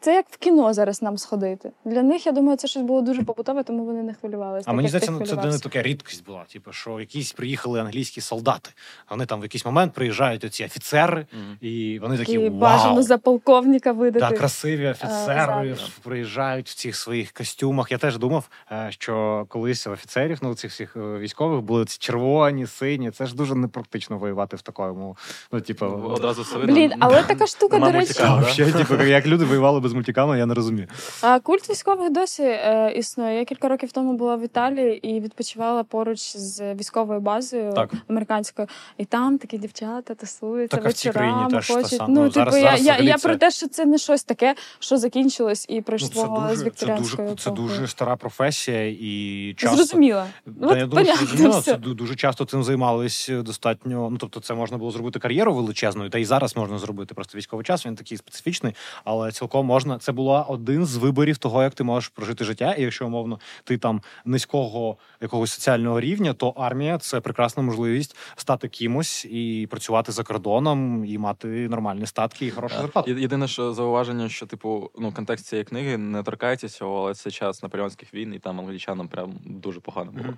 [0.00, 1.70] це як в кіно зараз нам сходити.
[1.84, 4.70] Для них, я думаю, це щось було дуже побутове, тому вони не хвилювалися.
[4.70, 6.44] А мені здається, ну, це не така рідкість була.
[6.52, 8.70] Типу, що якісь приїхали англійські солдати.
[9.10, 11.56] Вони там в якийсь момент приїжджають оці офіцери, Мгм.
[11.60, 12.50] і вони такі І вау.
[12.50, 14.26] бажано за полковника видати.
[14.28, 17.92] Так, красиві офіцери Е, приїжджають в цих своїх костюмах.
[17.92, 22.66] Я теж думав, е, що колись офіцерів, ну цих всіх е, військових були ці червоні,
[22.66, 23.10] сині.
[23.10, 25.16] Це ж дуже непрактично воювати в такому.
[25.52, 26.58] Ну, типу, Одразу все.
[26.58, 28.42] Блін, але така штука, до речі, а,
[28.78, 30.86] типу, як люди воювали без мультиками, я не розумію.
[31.22, 33.38] А культ військових досі е, існує.
[33.38, 37.90] Я кілька років тому була в Італії і відпочивала поруч з військовою базою Так.
[38.08, 38.68] американською.
[38.98, 42.00] І там такі дівчата тусуються вечорами, теж хочуть.
[42.08, 44.54] Ну, Ну, типу, зараз- я, зараз я, я про те, що це не щось таке,
[44.78, 46.08] що закінчилось і Ну, пройшло
[46.48, 49.76] це з дуже, це дуже, це дуже стара професія і часто.
[49.76, 50.26] Зрозуміла.
[50.60, 54.08] Та От я думаю, що зрозуміло, це дуже часто цим займались е, достатньо.
[54.10, 57.14] Ну тобто, це можна було зробити кар'єру величезною, та і зараз можна зробити.
[57.14, 58.74] Просто військовий час він такий специфічний,
[59.04, 59.98] але цілком можна.
[59.98, 62.74] Це була один з виборів того, як ти можеш прожити життя.
[62.74, 68.68] І якщо умовно ти там низького якогось соціального рівня, то армія це прекрасна можливість стати
[68.68, 73.10] кимось і працювати за кордоном, і мати нормальні статки і хорошу зарплату.
[73.10, 77.62] Єдине що зауваження, що типу, ну, контекст цієї книги не торкається цього, але це час
[77.62, 80.24] наполеонських війн, і там англічанам прям дуже погано було.
[80.24, 80.36] Мгм.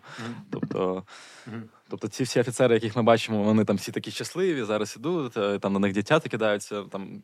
[0.50, 1.02] Тобто,
[1.46, 1.62] Мгм.
[1.88, 5.58] тобто ці всі офіцери, яких ми бачимо, вони там всі такі щасливі, зараз ідуть, е,
[5.58, 7.22] там на них дитята кидаються, там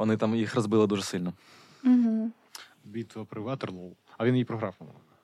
[0.00, 1.32] вони там їх розбили дуже сильно.
[1.84, 2.30] Угу.
[2.84, 3.92] Битва при Ватерлоу.
[4.18, 4.74] А він її програв.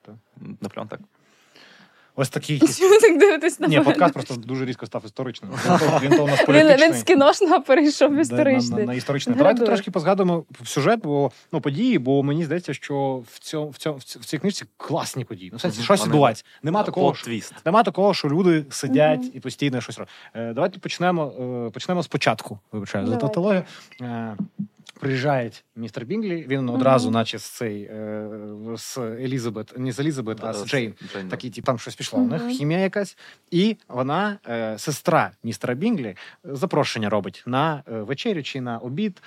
[0.01, 0.15] так?
[0.61, 0.99] Напрям так.
[2.19, 3.85] Ось такий Чому так дивитись на Ні, мене?
[3.89, 5.51] подкаст просто дуже різко став історичним.
[5.51, 6.89] Він то, він то у нас політичний.
[6.89, 8.71] він з кіношного перейшов в історичний.
[8.71, 9.35] На, на, на історичний.
[9.35, 13.77] Давайте трошки позгадуємо в сюжет, бо ну події, бо мені здається, що в цьому в
[13.77, 15.49] цьому в цій- в цій книжці класні події.
[15.51, 16.43] Ну, в сенсі, щось відбувається.
[16.63, 17.53] Нема такого, що твіст.
[17.65, 20.13] нема такого, що люди сидять і постійно щось роблять.
[20.33, 21.33] Е, давайте почнемо.
[21.67, 22.59] Е, почнемо спочатку.
[22.71, 23.63] Вибачаю за тавтологію.
[24.99, 28.29] Приїжджає містер Бінглі, він одразу, наче з цей е,
[28.75, 30.93] з Елізабет, не з Елізабет, а з Джейн.
[31.13, 31.29] Джейн.
[31.29, 32.19] Такі, ті, там щось пішло.
[32.19, 33.17] У них хімія якась.
[33.51, 39.21] І вона, е, сестра містера Бінглі, запрошення робить на е, вечерю чи на обід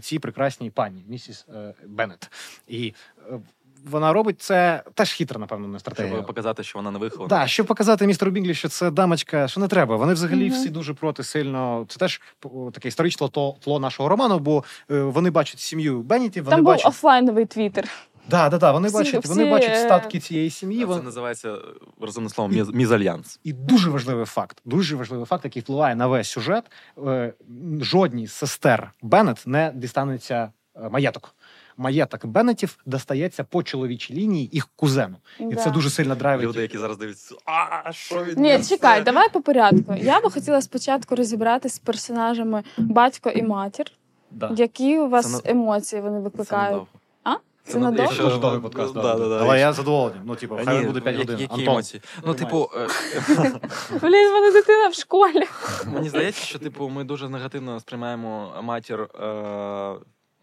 [0.00, 1.46] цій прекрасній пані, місіс
[1.86, 2.30] Беннет.
[2.68, 2.94] І
[3.90, 6.14] вона робить це теж хитра, напевно, не стратегія.
[6.14, 7.28] Щоб показати, що вона не вихована.
[7.28, 9.96] Так, щоб показати містеру Бінглі, що це дамочка, що не треба.
[9.96, 10.54] Вони взагалі Мгм.
[10.60, 11.86] всі дуже проти сильно.
[11.88, 12.20] Це теж
[12.72, 16.72] таке історичне тло, тло нашого роману, бо е, вони бачать сім'ю Беннетів, вони Там був
[16.74, 16.86] бачать.
[16.86, 17.88] офлайновий твіттер.
[18.30, 20.78] Да, да, да, вони всі- бачать, вони бачать е, статки цієї сім'ї.
[20.80, 21.56] Це вони- називається
[22.00, 23.40] розумним словом міз- мізальянс.
[23.44, 26.64] І дуже важливий факт, дуже важливий факт, який впливає на весь сюжет.
[27.06, 27.32] Е,
[27.80, 31.34] жодній з сестер Беннет не дістанеться е, маєток.
[31.76, 35.16] Маєток Беннетів достається по чоловічій лінії їх кузену.
[35.38, 35.56] І Да.
[35.56, 36.46] це дуже сильно драйвить.
[36.46, 39.94] Люди, які зараз дивляться, а що від Ні, чекай, давай по порядку.
[39.94, 43.86] Я би хотіла спочатку розібратися з персонажами батько і матір.
[44.30, 44.50] Да.
[44.56, 46.82] Які у вас Це емоції вони викликають?
[47.66, 48.02] Це на- надовго?
[48.04, 49.40] якщо- Дуже довгий подкаст, Да, да, да, да.
[49.44, 50.20] але я задоволений.
[50.24, 51.40] Ну, типу, хай буде 5 які- годин.
[51.40, 52.02] Які Антон, емоції?
[52.26, 52.86] Ну, типу, е,
[54.02, 55.42] Блін, в мене дитина в школі.
[55.86, 59.08] мені здається, що типу, ми дуже негативно сприймаємо матір.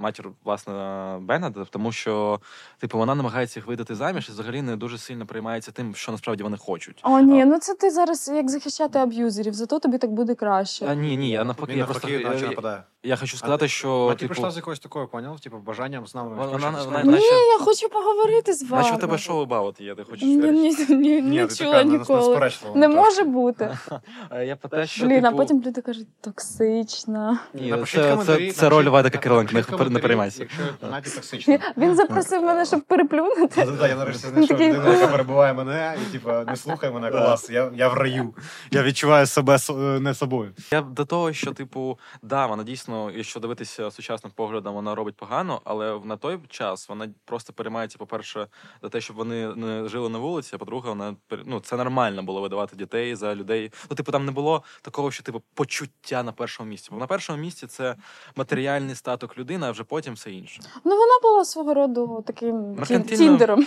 [0.02, 0.74] Матір, власне,
[1.22, 2.40] Беннета, тому що,
[2.80, 6.44] типу, вона намагається їх видати заміж і взагалі не дуже сильно приймається тим, що насправді
[6.44, 7.00] вони хочуть.
[7.04, 10.86] О, ні, ну це ти зараз як захищати аб'юзерів, зато тобі так буде краще.
[10.90, 14.34] А ні, ні, я навпаки, я просто наче я, я хочу сказати, що Мати типу,
[14.34, 15.40] прийшла з якоюсь такою, поняв?
[15.40, 16.30] Типу, бажанням з нами.
[16.30, 18.84] Вона- вона- вона- Ні, наче- я хочу поговорити з вами.
[18.84, 21.84] наче в тебе шоу About є, ти хочеш Ні, ні, ні, Ні, не чула така,
[21.84, 22.52] ніколи.
[22.76, 23.78] Не може бути.
[24.46, 27.40] Я про те, що Блін, а типу, потім люди кажуть, токсична.
[27.54, 29.54] Ні, це, це, це роль Вайдака Кириленка,
[29.94, 30.48] не, переймайся.
[30.82, 31.58] Якщо токсично.
[31.78, 33.68] Він запросив мене, щоб переплюнути.
[33.82, 37.50] Я нарешті знайшов людину, яка перебуває мене, і типу, не слухай мене, клас.
[37.50, 38.34] Я, я в раю.
[38.72, 40.52] Я відчуваю себе е, не собою.
[40.72, 45.16] Я до того, що, типу, да, вона дійсно дійсно, якщо дивитися сучасним поглядом, вона робить
[45.16, 48.48] погано, але на той час вона просто переймається, по-перше,
[48.82, 50.56] за те, щоб вони не жили на вулиці.
[50.56, 53.72] А по-друге, вона ну, це нормально було видавати дітей за людей.
[53.90, 56.90] Ну, типу, там не було такого, що типу почуття на першому місці.
[56.92, 57.96] Бо на першому місці це
[58.36, 60.62] матеріальний статок людини, а вже потім все інше.
[60.86, 63.18] Ну, вона була свого роду таким Меркантильно.
[63.18, 63.66] тіндером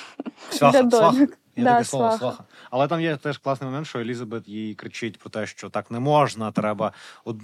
[0.50, 1.18] Сваха, для сваха.
[1.57, 2.18] Є Да, таке слово сваха.
[2.18, 2.44] сваха.
[2.70, 6.00] Але там є теж класний момент, що Елізабет їй кричить про те, що так не
[6.00, 6.92] можна, треба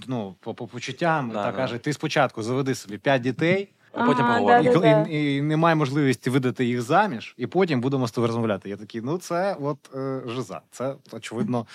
[0.06, 1.28] ну, по, по почуттям.
[1.30, 1.56] Да, та да.
[1.56, 4.70] каже: ти спочатку заведи собі п'ять дітей, А потім Ага, поговоримо.
[4.70, 5.10] і, да, да.
[5.10, 8.68] і, і немає можливості видати їх заміж, і потім будемо з тобою розмовляти.
[8.68, 10.60] Я такий, ну це от е, жиза.
[10.70, 11.66] Це очевидно.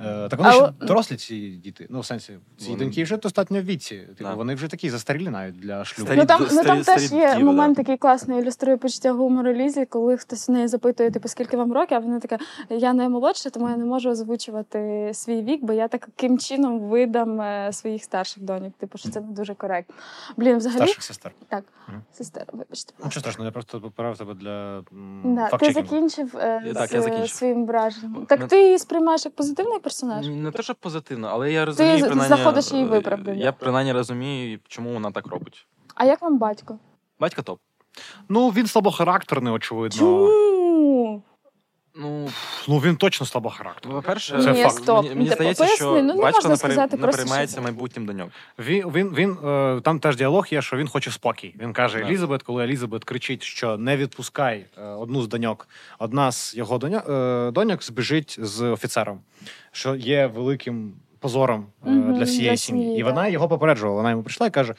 [0.00, 1.86] Е, так вони Але- ж дорослі ці діти.
[1.90, 3.96] Ну, в сенсі, ці Вони- доньки вже достатньо в віці.
[3.96, 4.34] Типу, Да.
[4.34, 6.06] вони вже такі застарілі навіть для шлюбу.
[6.06, 7.82] Старі Ну там, д- ну, там старі- теж старі є діви, момент да.
[7.82, 11.96] такий класний, ілюструє почуття гумору Лізі, коли хтось в неї запитує, типу, скільки вам років,
[11.96, 12.38] а вона така,
[12.70, 17.72] я наймолодша, тому я не можу озвучувати свій вік, бо я таким чином видам е,
[17.72, 18.72] своїх старших доньок.
[18.78, 19.94] Типу, що це не дуже коректно.
[20.36, 21.32] Блін, взагалі, Старших сестер.
[21.48, 22.02] так, Мгм.
[22.12, 22.92] сестер, вибачте.
[23.04, 24.82] Ну, що страшно, я просто поправив тебе для
[25.24, 27.30] Да, ти закінчив е, Я- з я закінчив.
[27.30, 28.26] своїм враженням.
[28.28, 30.26] Так ти її сприймаєш як позитивний персонаж?
[30.26, 33.44] Не те, що позитивно, але я розумію, Ти принаймні, знаходиш її е, виправдання.
[33.44, 35.66] Я принаймні розумію, чому вона так робить.
[35.94, 36.78] А як вам батько?
[37.20, 37.58] Батько топ.
[38.28, 39.98] Ну, він слабохарактерний, очевидно.
[39.98, 40.53] Чому?
[41.96, 42.28] Ну,
[42.68, 44.00] Ну, він точно слабохарактерний.
[44.02, 44.74] по-перше, Це Ні, факт.
[44.76, 45.02] стоп.
[45.04, 47.00] мені, мені здається, поясни, що ну, не батько можна не, сказати пере...
[47.00, 48.30] не просто, переймається що- майбутнім доньок.
[48.58, 51.54] Він, він, він е, там теж діалог є, що він хоче спокій.
[51.60, 52.06] Він каже Так.
[52.08, 55.68] Елізабет, коли Елізабет кричить, що не відпускай е, одну з доньок.
[55.98, 59.20] Одна з його доньок, е, доньок збіжить з офіцером,
[59.72, 62.82] що є великим позором е, Мгм, для всієї для сім'ї.
[62.84, 63.14] сім'ї, І так.
[63.14, 63.96] вона його попереджувала.
[63.96, 64.74] Вона йому прийшла і каже: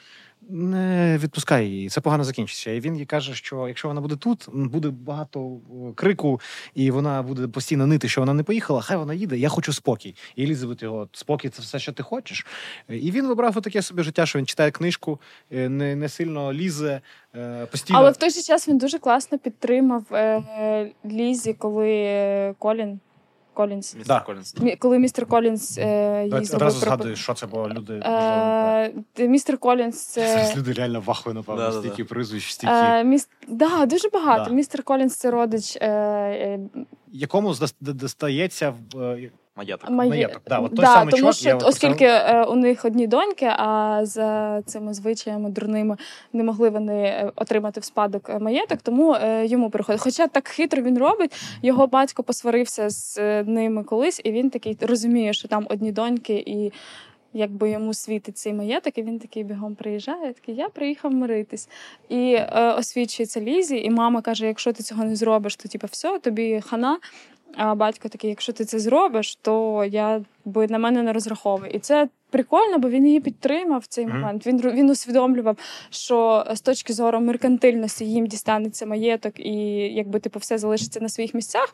[0.48, 2.70] не відпускай її, це погано закінчиться.
[2.70, 6.40] І він їй каже, що якщо вона буде тут, буде багато е, крику,
[6.74, 8.80] і вона буде постійно нити, що вона не поїхала.
[8.80, 9.38] Хай вона їде.
[9.38, 10.14] Я хочу спокій.
[10.36, 12.46] І Елізабет його спокій, це все, що ти хочеш.
[12.88, 15.20] І він вибрав таке собі життя, що він читає книжку,
[15.52, 17.00] е, не, не сильно лізе,
[17.34, 17.98] е, постійно.
[17.98, 23.00] Але в той же час він дуже класно підтримав е, Лізі, коли е, Колін.
[23.56, 23.94] Колінс.
[23.94, 24.20] Містер Да.
[24.20, 24.52] Колінс.
[24.52, 24.76] Да.
[24.76, 29.58] Коли містер Колінс е, їй зробив одразу згадую, що це, було люди Е, Е, містер
[29.58, 30.28] Колінс це.
[30.28, 31.94] Зараз люди реально вахує, напевно, да, стільки да.
[31.94, 32.74] стільки прізвищ, стільки.
[32.74, 33.28] Е, міс...
[33.48, 34.44] Да, дуже багато.
[34.44, 34.50] Да.
[34.50, 36.60] Містер Колінс це родич е, е,
[37.12, 39.90] Якому достається в е, Маєток.
[39.90, 43.06] Маєток, да, от той да, самий тому чувак, що я оскільки е, у них одні
[43.06, 45.96] доньки, а за цими звичаями дурними
[46.32, 50.00] не могли вони е, отримати в спадок е, маєток, тому е, йому приходить.
[50.00, 54.76] Хоча так хитро він робить, його батько посварився з е, ними колись, і він такий
[54.80, 56.72] розуміє, що там одні доньки і.
[57.32, 61.68] Якби йому світить цей маєток, і він такий бігом приїжджає, такий, я приїхав миритись.
[62.08, 66.18] І е, освічується Лізі, і мама каже: якщо ти цього не зробиш, то типу, все,
[66.18, 66.98] тобі хана.
[67.54, 71.70] А батько такий, якщо ти це зробиш, то я би на мене не розраховує.
[71.74, 74.20] І це прикольно, бо він її підтримав в цей Мгм.
[74.20, 74.46] момент.
[74.46, 75.56] Він він усвідомлював,
[75.90, 79.54] що з точки зору меркантильності їм дістанеться маєток, і
[79.94, 81.72] якби типу все залишиться на своїх місцях.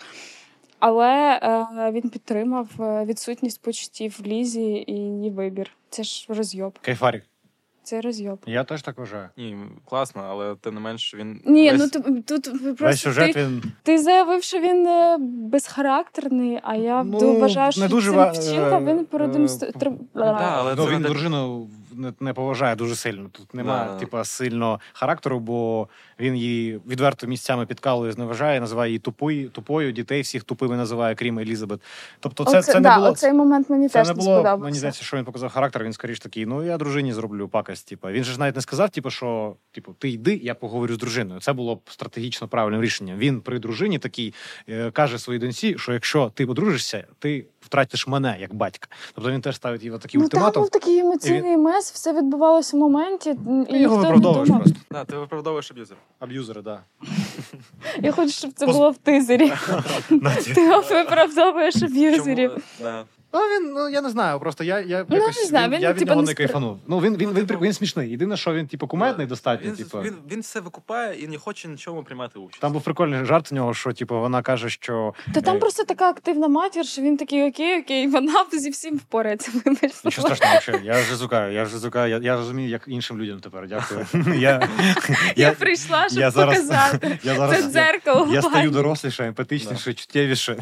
[0.79, 5.71] Але е, він підтримав е, відсутність почуттів в лізі і її вибір.
[5.91, 6.79] Це ж розйоб.
[6.83, 7.23] Кайфарік.
[7.85, 8.39] Це розйоб.
[8.47, 9.29] Я теж так вважаю.
[9.37, 11.41] Ні, класно, але тим не менш він.
[11.47, 15.17] Ні, весь- ну тут, тут просто Весь сюжет ти, він ти заявив, що він е,
[15.21, 19.99] безхарактерний, а я Ну, вважаю, що не дуже цим ва- вчинком він е, продемонстрував.
[20.15, 23.29] Да, але ну, він дружину не, не поважає дуже сильно.
[23.33, 23.97] Тут немає, Да.
[23.99, 25.89] типа, сильно характеру, бо
[26.21, 31.39] він її відверто місцями підкалує, зневажає, називає її тупою, тупою, дітей всіх тупими називає, крім
[31.39, 31.81] Елізабет.
[32.21, 33.11] Тобто, це, Оце, це, да, не було.
[33.11, 34.65] оцей момент мені Це теж не було, сподобався.
[34.65, 35.85] мені здається, що він показав характер.
[35.85, 37.89] Він скоріш такий, ну я дружині зроблю пакость.
[37.89, 38.09] Типу.
[38.09, 41.41] Він же ж навіть не сказав, типу, що типу, ти йди, я поговорю з дружиною.
[41.41, 43.19] Це було б стратегічно правильним рішенням.
[43.19, 44.35] Він при дружині такий
[44.69, 48.89] е, каже своїй доньці, що якщо ти одружишся, ти втратиш мене як батька.
[49.15, 52.81] Тобто він теж ставить його такий Ну там був такий емоційний мес, все відбувалося в
[52.81, 53.37] моменті,
[53.69, 54.75] і його виправдовуєш просто.
[54.91, 55.97] Да, ти виправдовуєш аб'юзер.
[56.19, 56.81] Аб'юзери, да.
[58.03, 59.53] Я хочу, щоб це було в тизері.
[60.55, 62.53] Ти виправдовуєш аб'юзерів.
[63.35, 65.83] Ну він, ну я не знаю, просто я, я Ну, якось не знаю, він, він,
[65.83, 66.79] я від типу, нього не не кайфанув.
[66.87, 68.11] Ну він він, Ну, він, він, смішний.
[68.11, 69.69] Єдине, що він, типу, кумедний достатньо.
[69.71, 70.01] Він, Типу.
[70.01, 72.61] він, він все викупає і не хоче нічому приймати участь.
[72.61, 75.59] Там був прикольний жарт у нього, що типу, вона каже, що Та там Е.
[75.59, 79.53] просто така активна матір, що він такий окей, окей, вона зі всім впорається.
[80.05, 80.87] Нічого страшного, взагалі.
[80.87, 83.69] Я вже зукаю, я вже зукаю, я, я розумію, як іншим людям тепер.
[83.69, 84.07] Дякую.
[84.39, 84.69] Я,
[85.37, 87.19] Я прийшла, щоб я зараз- показати.
[87.23, 88.29] я зараз, Це дзеркало.
[88.33, 90.57] Я стаю доросліше, емпатичніше, чуттєвіше.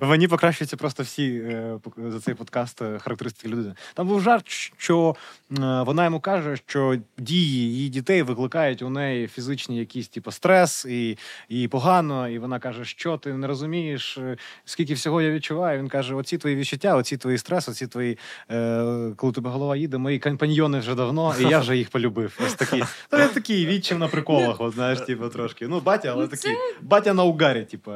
[0.00, 1.78] Мені покращується просто просто всі е,
[2.10, 3.74] за цей подкаст е, характеристики людини.
[3.94, 5.16] Там був жарт, що
[5.50, 5.54] е,
[5.86, 11.18] вона йому каже, що дії її дітей викликають у неї фізичні якісь, типу, стрес, і
[11.48, 12.28] їй погано.
[12.28, 15.78] І вона каже, що ти не розумієш, е, скільки всього я відчуваю.
[15.78, 18.18] Він каже: оці твої відчуття, оці твої стреси, оці твої,
[18.50, 22.38] е, коли тебе голова їде, мої компаньйони вже давно, і я вже їх полюбив.
[22.46, 22.84] Ось такі.
[23.12, 25.68] Ну, я такий відчим на приколах, от, знаєш, типу, трошки.
[25.68, 26.52] Ну, батя, але Ну, такий.
[26.82, 27.90] Батя на угарі, типу,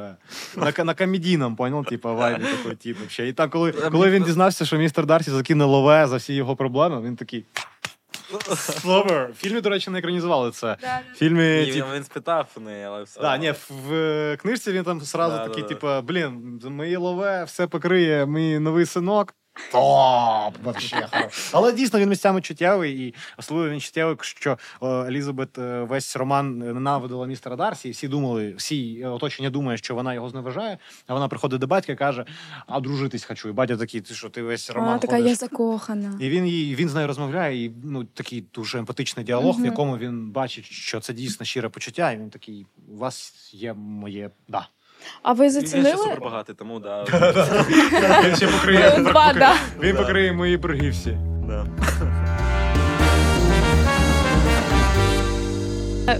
[0.55, 2.99] на, на комедійному, понял, типу, вайбі такий тип.
[2.99, 3.27] вообще.
[3.27, 7.01] І так, коли, коли він дізнався, що містер Дарсі закине лове за всі його проблеми,
[7.01, 7.45] він такий.
[8.55, 9.29] Словер.
[9.31, 10.77] В фільмі, до речі, не екранізували це.
[11.13, 13.21] В фільмі, Ні, тип, він, він спитав не, але все.
[13.21, 17.43] Да, ні, в, в книжці він там сразу Да, такий, да, типу, блін, моє лове
[17.43, 19.33] все покриє, мій новий синок.
[19.71, 20.63] Топ!
[20.63, 21.49] Вообще хорош.
[21.53, 26.57] Але дійсно він місцями чуттєвий, і особливо він чуттєвий, що е, Елізабет е, весь роман
[26.57, 30.77] ненавидила містера Дарсі, і всі думали, всі оточення думає, що вона його зневажає.
[31.07, 32.25] А вона приходить до батька і каже:
[32.67, 33.49] А дружитись хочу.
[33.49, 35.29] І батя такий, ти що, ти весь роман Вона така, ходиш?
[35.29, 36.17] я закохана.
[36.21, 39.97] І він їй він з нею розмовляє, і ну такий дуже емпатичний діалог, в якому
[39.97, 44.67] він бачить, що це дійсно щире почуття, і він такий: у вас є моє да.
[45.23, 45.97] А ви Він ще зацінили?
[46.03, 47.03] супер багатий, тому да.
[48.23, 49.05] Він ще покриє
[49.81, 51.17] він покриє мої борги всі.
[51.47, 51.65] да.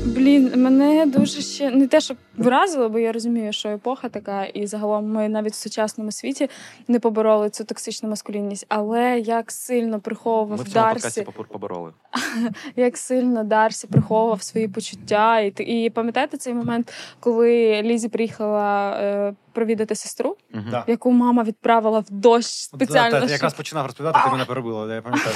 [0.05, 4.67] Блін, мене дуже ще не те, щоб вразило, бо я розумію, що епоха така, і
[4.67, 6.49] загалом ми навіть в сучасному світі
[6.87, 8.65] не побороли цю токсичну маскулінність.
[8.69, 11.91] Але як сильно Ми приховував в цьому Дарсі, побороли.
[12.75, 15.39] як сильно Дарсі приховував свої почуття.
[15.39, 20.37] І, ти- і пам'ятаєте цей момент, коли Лізі приїхала е, провідати сестру.
[20.71, 20.83] Да.
[20.87, 23.11] яку мама відправила в дощ спеціально.
[23.11, 24.95] Да, та, щоб- якраз починав розповідати, ти мене перебила.
[24.95, 25.35] Я пам'ятаю.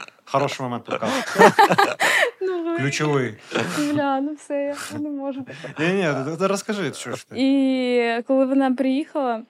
[0.24, 1.40] Хороший момент подкасту.
[2.78, 3.34] Ключовий.
[3.92, 5.46] Бля, ну все, я не можу.
[5.78, 6.08] Ні, ні,
[6.40, 7.34] розкажи, що ж ти.
[7.38, 9.42] І коли вона приїхала.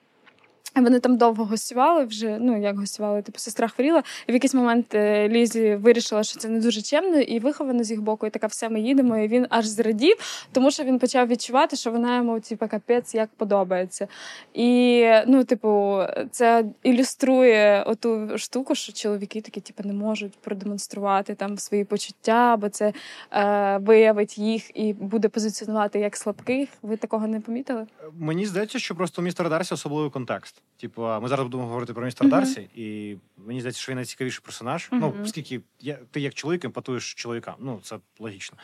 [0.77, 4.03] Вони там довго гостювали вже, ну як гостювали, типу сестра хворіла.
[4.27, 7.91] І в якийсь момент е, Лізі вирішила, що це не дуже чемно і виховано з
[7.91, 8.27] їх боку.
[8.27, 9.19] І така все, ми їдемо.
[9.19, 10.17] І він аж зрадів,
[10.53, 14.09] тому що він почав відчувати, що вона йому типу, капець як подобається.
[14.55, 21.59] І ну, типу, це ілюструє оту штуку, що чоловіки такі, типу, не можуть продемонструвати там
[21.59, 22.93] свої почуття, бо це
[23.33, 26.69] е, виявить їх і буде позиціонувати як слабких.
[26.83, 27.87] Ви такого не помітили?
[28.19, 30.62] Мені здається, що просто у містера Дарсі особливий контекст.
[30.83, 32.39] Типу, ми зараз будемо говорити про містера Мгм.
[32.39, 34.89] Дарсі, і мені здається, що він найцікавіший персонаж.
[34.93, 37.55] Ну, оскільки я, ти як чоловік емпатуєш чоловікам.
[37.59, 38.59] Ну, це логічно.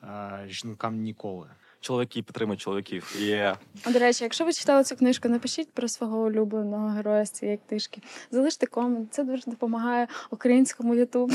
[0.00, 1.46] А, жінкам ніколи.
[1.80, 3.16] Чоловіки підтримують чоловіків.
[3.18, 3.56] Є.
[3.86, 8.02] До речі, якщо ви читали цю книжку, напишіть про свого улюбленого героя з цієї книжки.
[8.30, 9.14] Залиште комент.
[9.14, 11.34] Це дуже допомагає українському ютубу.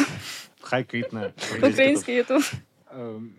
[0.61, 1.33] Хай квітне.
[1.57, 2.43] Український ютуб.
[2.91, 3.33] Ем,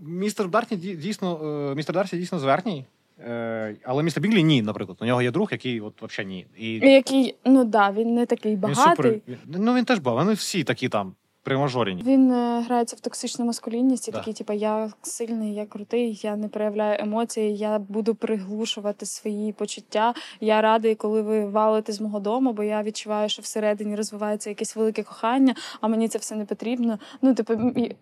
[0.00, 1.40] Містер Дарсі дійсно,
[1.70, 2.84] е, містер Дарсі дійсно зверхній.
[3.24, 4.98] Е, Але містер Біглі ні, наприклад.
[5.00, 6.46] У нього є друг, який от взагалі ні.
[6.56, 9.20] І Який, ну да, він не такий він супер.
[9.46, 10.14] Ну він теж був.
[10.14, 12.02] Вони всі такі там примажорені.
[12.02, 14.18] Він е, грається в токсичну маскулінність і Да.
[14.18, 20.14] такий, типу, я сильний, я крутий, я не проявляю емоції, я буду приглушувати свої почуття.
[20.40, 24.76] Я радий, коли ви валите з мого дому, бо я відчуваю, що всередині розвивається якесь
[24.76, 26.98] велике кохання, а мені це все не потрібно.
[27.22, 27.54] Ну, типу,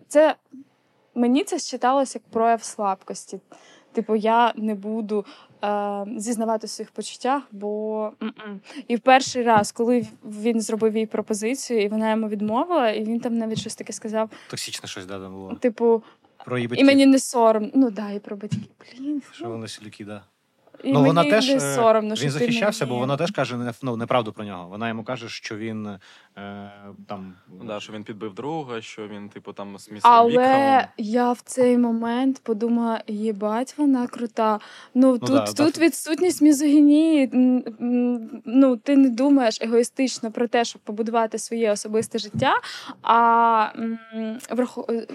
[0.09, 0.35] це
[1.15, 3.41] мені це считалося як прояв слабкості.
[3.93, 5.25] Типу, я не буду
[5.65, 8.61] е, зізнавати в своїх почуттях, бо м-м.
[8.89, 13.21] і в перший раз, коли він зробив їй пропозицію, і вона йому відмовила, і він
[13.21, 15.55] там навіть щось таке сказав: Токсичне щось да, там було.
[15.55, 16.03] типу,
[16.45, 17.71] Про її і мені не соромно.
[17.75, 18.61] Ну да, і про батьків.
[18.99, 19.23] Блін.
[19.33, 20.23] Що вони селюки, да.
[20.85, 23.97] І ну, мені вона теж не соромно, він захищався, бо вона теж каже не- ну,
[23.97, 24.69] неправду про нього.
[24.69, 26.71] Вона йому каже, що він е,
[27.09, 27.32] там
[27.75, 31.79] да, що він підбив друга, що він, типу, там з місцем Але я в цей
[31.79, 34.59] момент подумала: їбать, вона крута.
[34.95, 35.65] Ну, тут, да, да.
[35.79, 37.31] відсутність мізогінії.
[38.45, 42.55] Ну, ти не думаєш егоїстично про те, щоб побудувати своє особисте життя.
[43.03, 43.99] А м,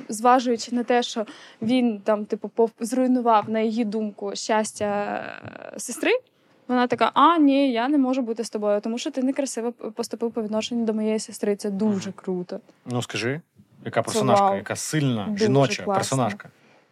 [0.09, 1.25] зважуючи на те, що
[1.61, 6.11] він там, типу, зруйнував на її думку щастя е, сестри.
[6.67, 10.31] Вона така: а ні, я не можу бути з тобою, тому що ти некрасиво поступив
[10.31, 11.55] по відношенню до моєї сестри.
[11.55, 12.59] Це дуже круто.
[12.85, 13.41] Ну скажи,
[13.85, 15.93] яка персонажка, яка сильна, Дуже жіноча класно.
[15.99, 16.49] персонажка.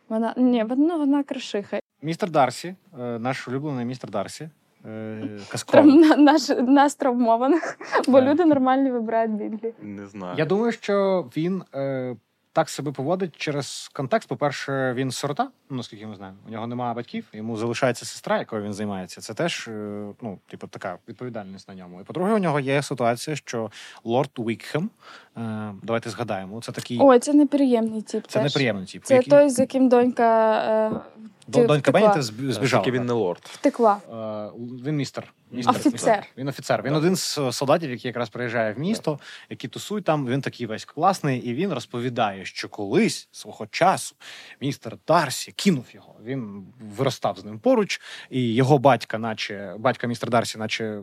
[0.09, 1.79] Вона ні, вона, вона крашиха.
[2.01, 4.49] Містер Дарсі, е, наш улюблений містер Дарсі.
[4.85, 5.21] е,
[5.67, 5.85] Трав...
[5.88, 8.29] На- Наш, нас травмованих, бо Так.
[8.29, 9.73] люди нормальні вибирають біглі.
[9.81, 10.35] Не знаю.
[10.38, 12.15] Я думаю, що він е,
[12.55, 14.29] так себе поводить через контекст.
[14.29, 16.37] По-перше, він сирота, ну, наскільки ми знаємо.
[16.47, 19.21] У нього немає батьків, йому залишається сестра, якою він займається.
[19.21, 22.01] Це теж е, ну, типу, така відповідальність на ньому.
[22.01, 23.71] І по-друге, у нього є ситуація, що
[24.03, 24.89] лорд Уікхем,
[25.37, 28.27] е, давайте згадаємо, це такий О, це неприємний тип.
[28.27, 28.43] це теж.
[28.53, 29.03] неприємний тип.
[29.03, 30.58] Це який- той, з яким донька
[30.93, 30.99] е,
[31.48, 32.83] До- Донька зб- збіжала.
[32.83, 33.41] Тільки він не лорд.
[33.43, 33.98] Втекла.
[34.10, 34.52] Е,
[34.85, 35.33] Він містер.
[35.52, 35.75] містер.
[35.75, 36.25] Офіцер.
[36.37, 36.83] Він офіцер.
[36.83, 39.19] Він один з солдатів, який якраз приїжджає в місто,
[39.50, 40.27] які тусують там.
[40.27, 44.15] Він такий весь класний, і він розповідає, що колись свого часу
[44.62, 46.15] містер Дарсі кинув його.
[46.23, 46.65] Він
[46.98, 51.02] виростав з ним поруч, і його батька, наче батька містер Дарсі, наче е,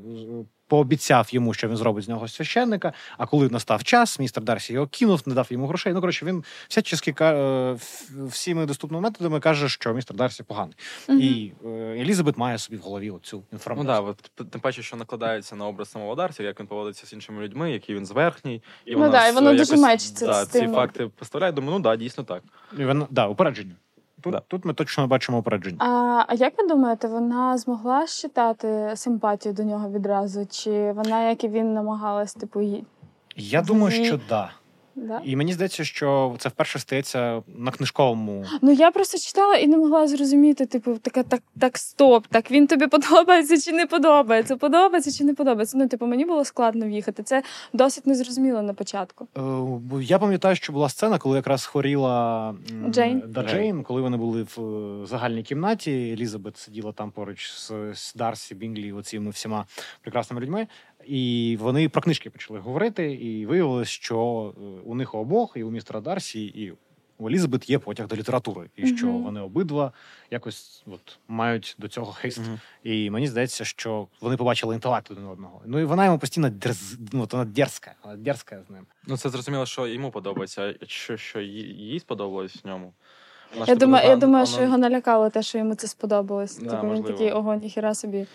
[0.73, 2.93] пообіцяв йому, що він зробить з нього священника.
[3.19, 5.93] А коли настав час, містер Дарсі його кинув, не дав йому грошей.
[5.93, 7.77] Ну коротше, він всячески е,
[8.13, 10.75] всіми доступними методами каже, що містер Дарсі поганий.
[11.09, 11.21] Мгм.
[11.21, 11.69] І е,
[12.01, 13.93] Елізабет має собі в голові цю Ну інформацію.
[13.95, 17.43] да, от тим паче, що накладається на образ самого Дарсі, як він поводиться з іншими
[17.43, 18.63] людьми, який він зверхній.
[18.85, 21.53] І Ну вона да, і воно дуже мечиться да, ці факти представляє.
[21.53, 22.43] Думаю, ну да, дійсно так.
[22.79, 23.75] І вона, да, упередження.
[24.23, 24.41] Тут, Да.
[24.49, 25.77] тут ми точно бачимо опередження.
[25.79, 30.47] А, а як ви думаєте, вона змогла щитати симпатію до нього відразу?
[30.51, 32.85] Чи вона, як і він, намагалась, типу, їй?
[33.37, 34.51] Я думаю, що що да.
[34.97, 35.21] Да?
[35.25, 38.45] І мені здається, що це вперше стається на книжковому.
[38.63, 42.67] Ну я просто читала і не могла зрозуміти, типу, така так, так, стоп, так він
[42.67, 44.57] тобі подобається чи не подобається?
[44.57, 45.79] Подобається чи не подобається?
[45.79, 47.23] Ну, типу, мені було складно в'їхати.
[47.23, 49.29] Це досить незрозуміло на початку.
[49.37, 49.41] Е,
[49.81, 52.55] бо Я пам'ятаю, що була сцена, коли якраз хворіла
[52.91, 53.23] Джейн.
[53.27, 55.91] Да, Джейн, коли вони були в е, загальній кімнаті.
[56.13, 59.67] Елізабет сиділа там поруч з, з Дарсі, Бінглі, оціми всіма
[60.03, 60.67] прекрасними людьми.
[61.07, 64.19] І вони про книжки почали говорити, і виявилось, що
[64.57, 66.75] е, у них обох, і у містера Дарсі, і
[67.19, 69.93] у Елізабет є потяг до літератури, і що вони обидва
[70.31, 72.39] якось от мають до цього хист.
[72.39, 72.61] Мгм.
[72.83, 75.63] І мені здається, що вони побачили інтелект один одного.
[75.67, 76.97] Ну і вона йому постійно дерз...
[77.13, 78.87] ну, вона дерзка, вона дерзка з ним.
[79.07, 82.93] Ну це зрозуміло, що йому подобається, що, що їй сподобалось в ньому.
[83.67, 86.59] Я думаю, я думаю, що його налякало те, що йому це сподобалось.
[86.59, 87.09] Да, типу, він можливо.
[87.13, 88.27] такий, ого, ніхіра собі.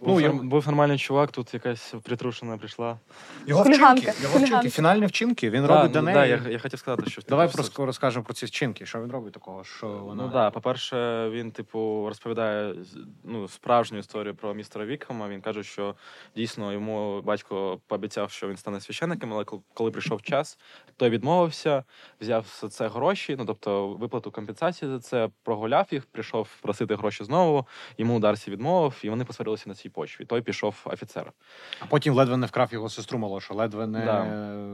[0.00, 2.98] Був, Ну, я- був нормальний чувак, тут якась притрушена прийшла.
[3.46, 4.58] Його Хуліганка, вчинки, його хуліганка.
[4.58, 5.50] вчинки, фінальні вчинки.
[5.50, 8.24] Він Да, робить ну, до да, я, я хотів сказати, що Давай типу, просто розкажемо
[8.24, 8.86] про ці вчинки.
[8.86, 9.64] Що він робить такого?
[9.64, 15.28] Що вона Ну да, по-перше, він, типу, розповідає з- ну, справжню історію про містера Вікхема.
[15.28, 15.94] Він каже, що
[16.36, 20.58] дійсно йому батько пообіцяв, що він стане священником, але кол- коли прийшов час,
[20.96, 21.84] той відмовився,
[22.20, 27.24] взяв за це гроші, ну тобто виплату компенсації за це, прогуляв їх, прийшов просити гроші
[27.24, 27.66] знову.
[27.98, 30.24] Йому Дарсі відмовив, і вони посварилися на цій почві.
[30.24, 31.32] Той пішов офіцер.
[31.80, 34.26] а потім ледве не вкрав його сестру молодшу, ледве не Да.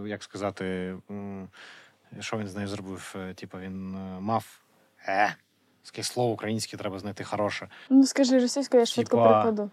[0.08, 0.94] як сказати,
[2.20, 3.14] що він з нею зробив?
[3.16, 4.60] Е, Типу він е, мав
[5.08, 5.34] е,
[5.82, 7.68] таке слово українське треба знайти хороше.
[7.90, 9.70] Ну скажи російською, я швидко Типа, перекладу.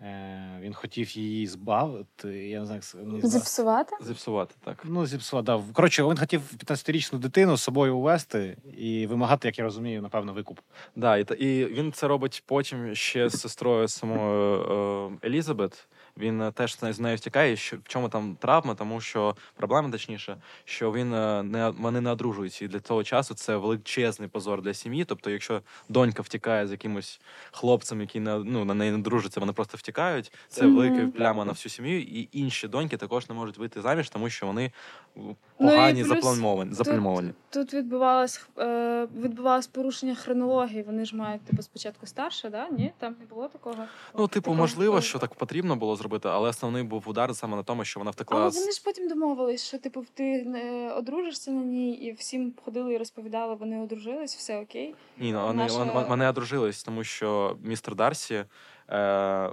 [0.00, 2.48] Е, Він хотів її збавити.
[2.48, 2.80] Я не знаю,
[3.12, 3.26] як.
[3.26, 3.96] Зіпсувати?
[4.00, 4.82] Зіпсувати так.
[4.84, 5.44] Ну, зіпсувати.
[5.46, 5.62] Да.
[5.72, 10.60] Коротше, він хотів 15-річну дитину з собою увести і вимагати, як я розумію, напевно, викуп.
[10.96, 15.88] Да, і, та- і він це робить потім ще з сестрою самою е, Елізабет.
[16.18, 17.56] Він е, теж з нею- втікає.
[17.56, 22.10] Що в чому там травма, тому що проблема точніше, що він е, не вони не
[22.10, 22.64] одружуються.
[22.64, 25.04] І для того часу це величезний позор для сім'ї.
[25.04, 27.20] Тобто, якщо донька втікає з якимось
[27.52, 30.32] хлопцем, який не ну на неї не дружиться, вони просто втікають.
[30.48, 30.76] Це Мгм.
[30.76, 32.00] велика пляма на всю сім'ю.
[32.02, 34.72] І інші доньки також не можуть вийти заміж, тому що вони
[35.16, 36.72] Ну, погані, плюс заплановані.
[36.74, 37.30] заплановані.
[37.50, 40.82] Тут відбувалось, е, відбувалось порушення хронології.
[40.82, 42.68] Вони ж мають типу спочатку старше, да?
[42.68, 43.84] Ні, там не було такого.
[44.18, 47.84] Ну, типу, можливо, що так потрібно було зробити, але основний був удар саме на тому,
[47.84, 48.40] що вона втекла.
[48.40, 52.52] Але з- вони ж потім домовились, що типу ти е, одружишся на ній, і всім
[52.64, 54.94] ходили і розповідали, вони одружились, все окей.
[55.18, 58.44] Ні, ну вони, наша- вони, одружились, тому що містер Дарсі
[58.90, 59.50] е,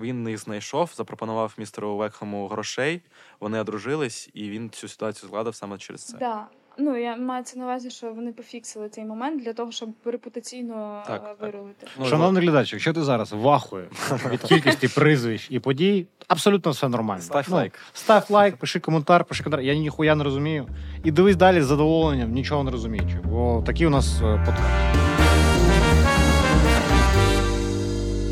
[0.00, 3.02] він їх знайшов, запропонував містеру Векхему грошей.
[3.40, 6.16] Вони одружились, і він цю ситуацію згладив саме через це.
[6.18, 6.46] Да.
[6.78, 11.02] Ну я маю це на увазі, що вони пофіксили цей момент для того, щоб репутаційно
[11.06, 11.74] Так, вирулити.
[11.80, 11.90] так.
[11.98, 13.84] Ну, Шановний глядач, якщо ти зараз вахує
[14.30, 17.22] від кількості прізвищ і подій, абсолютно все нормально.
[17.22, 17.78] Став Ну, лайк.
[17.92, 19.60] Став лайк, пиши коментар, пиши коментар.
[19.66, 20.66] Я ніхуя не розумію.
[21.04, 23.18] І дивись далі з задоволенням, нічого не розуміючи.
[23.24, 25.09] Бо такий у нас е, подкаст.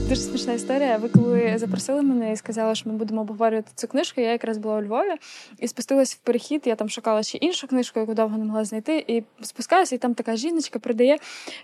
[0.09, 0.97] Дуже смішна історія.
[0.97, 4.77] Ви коли запросили мене і сказали, що ми будемо обговорювати цю книжку, я якраз була
[4.77, 5.15] у Львові
[5.59, 6.63] і спустилась в перехід.
[6.65, 9.05] Я там шукала ще іншу книжку, яку довго не могла знайти.
[9.09, 11.19] І спускаюся, і там така жіночка продає.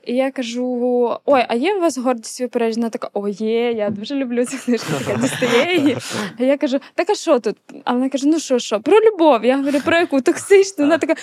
[0.06, 2.42] І я кажу: Ой, а є у вас гордість?
[2.54, 4.92] Вона така, о, є, я дуже люблю цю книжку.
[5.04, 5.96] Така дістає її.
[6.38, 7.56] А я кажу, так а що тут?
[7.84, 8.80] А вона каже: Ну що, що?
[8.80, 9.44] Про любов.
[9.44, 10.84] Я говорю, про яку токсичну.
[10.84, 11.14] Вона така.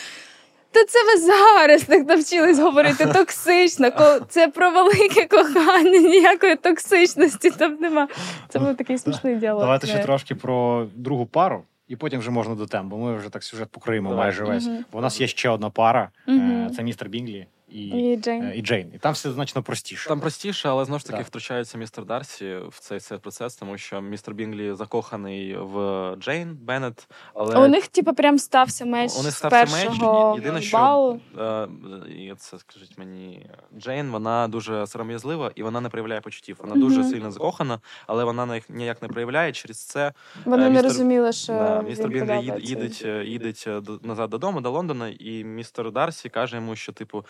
[0.72, 3.92] Та це ви зараз так навчились говорити токсично.
[3.92, 8.08] ко- Це про велике кохання, ніякої токсичності там нема.
[8.50, 9.62] Це був такий смішний діалог.
[9.62, 13.30] Давайте ще трошки про другу пару, і потім вже можна до тем, бо ми вже
[13.30, 14.26] так сюжет покриємо Давай.
[14.26, 14.68] майже весь.
[14.92, 16.10] Бо у нас є ще одна пара.
[16.30, 18.44] е, Це містер Бінглі і, І Джейн.
[18.44, 18.92] е, і Джейн.
[18.96, 20.10] І там все значно простіше.
[20.10, 21.28] Там простіше, але знову ж таки Так.
[21.28, 25.76] втручається містер Дарсі в цей, цей процес, тому що містер Бінглі закоханий в
[26.20, 30.00] Джейн Беннет, але У них, типу, прям стався match у них з стався match.
[30.44, 31.68] Єдине, що е,
[32.10, 33.50] і це скажіть мені,
[33.80, 36.58] Джейн, вона дуже сором'язлива і вона не проявляє почуттів.
[36.60, 39.52] Вона дуже сильно закохана, але вона на їх ніяк не проявляє.
[39.52, 40.14] Через це
[40.46, 44.30] Вони Е, не містер- розуміли, що Да, містер Бінглі їде, їдеть, е, їдеть до- назад
[44.30, 47.26] додому, до Лондона, і містер Дарсі каже йому, що типу.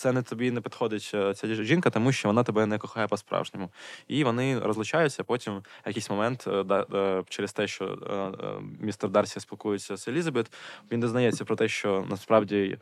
[0.00, 3.70] Це не тобі не підходить е, ця жінка, тому що вона тебе не кохає по-справжньому.
[4.08, 5.24] І вони розлучаються.
[5.24, 7.98] Потім якийсь момент, е, е, через те, що
[8.80, 10.52] містер Дарсі спілкується з Елізабет,
[10.92, 12.78] він дізнається про те, що насправді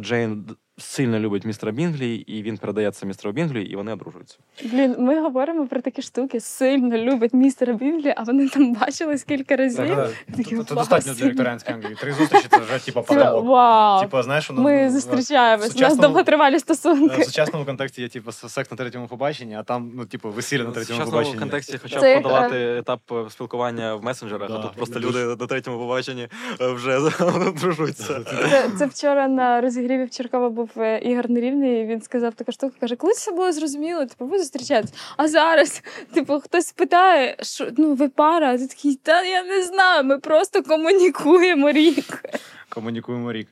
[0.00, 4.38] Джейн сильно любить містера Бінглі, і він передає це містеру Бінглі, і вони одружуються.
[4.64, 6.40] Блін, ми говоримо про такі штуки.
[6.40, 9.96] Сильно любить містера Бінглі, а вони там бачились кілька разів.
[9.96, 11.94] Так, Такі, Це достатньо для вікторіанської Англії.
[12.00, 13.44] Три зустрічі це вже типу Типа, потолок.
[13.46, 14.00] Вау!
[14.00, 15.74] Типу, знаєш, воно- Ми в- зустрічаємось.
[15.74, 19.92] в У нас довготривалі В сучасному контексті є типу секс на третьому побаченні, а там,
[19.96, 21.38] ну, типу, весілля на В третьому сучасному побаченні.
[21.38, 25.36] контексті хоча б подолати етап е, спілкування в месенджерах, Да, а тут просто люди на
[25.46, 26.28] третьому побаченні
[26.60, 26.98] е, вже
[27.60, 28.20] дружуться.
[28.50, 30.69] Це, це вчора на розігріві в Черкова був
[31.02, 34.92] Ігор Нерівний, і він сказав таку штуку, каже, коли це було зрозуміло, типу, ви зустрічаєтесь.
[35.16, 35.82] А зараз,
[36.14, 40.18] типу, хтось питає, що ну ви пара, а ти такий, та я не знаю, ми
[40.18, 42.24] просто комунікуємо рік.
[42.68, 43.48] Комунікуємо рік.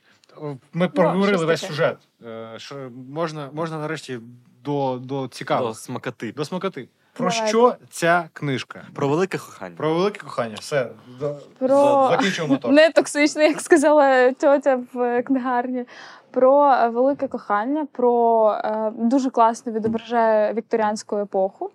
[0.73, 1.97] Ми проговорили весь сюжет.
[2.25, 2.75] Е, Що
[3.09, 4.19] можна, можна нарешті
[4.63, 6.31] до, до До цікавого, смакоти.
[6.31, 6.87] до смакоти.
[7.19, 7.47] Про Давайте.
[7.47, 8.81] що ця книжка?
[8.95, 9.75] Про велике кохання.
[9.77, 10.55] Про велике кохання.
[10.59, 10.89] Все.
[11.59, 12.71] Про- за- Закінчуємо мотор.
[12.71, 15.85] Не токсично, як сказала тьотя в книгарні.
[16.31, 21.71] Про е, велике кохання, про е, дуже класно відображає вікторіанську епоху.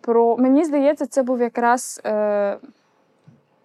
[0.00, 2.58] Про мені здається, це був якраз е,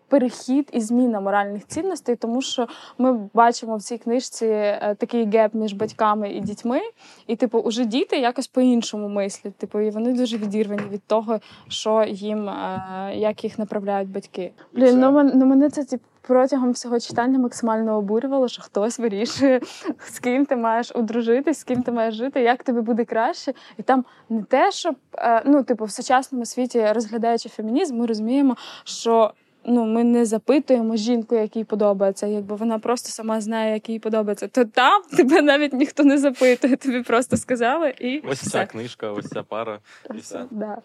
[0.10, 5.53] перехід і зміна моральних цінностей, тому що ми бачимо в цій книжці е, такий геп
[5.53, 6.82] між батьками і дітьми,
[7.28, 9.55] і типу, уже діти якось по-іншому мислять.
[9.55, 14.51] Типу, і вони дуже відірвані від того, що їм е, як їх направляють батьки.
[14.74, 19.62] Блін, ну, ну мене це типу, протягом всього читання максимально обурювало, що хтось вирішує,
[19.99, 23.53] з ким ти маєш одружитись, з ким ти маєш жити, як тобі буде краще.
[23.78, 28.55] І там не те, щоб е, ну, типу, в сучасному світі, розглядаючи фемінізм, ми розуміємо,
[28.84, 29.34] що.
[29.66, 34.47] Ну, ми не запитуємо жінку, якій подобається, якби вона просто сама знає, як їй подобається.
[34.47, 38.49] То там тебе навіть ніхто не запитує, тобі просто сказали і Ось все.
[38.49, 39.80] ця книжка, ось ця пара.
[40.16, 40.45] і все.
[40.51, 40.78] Да.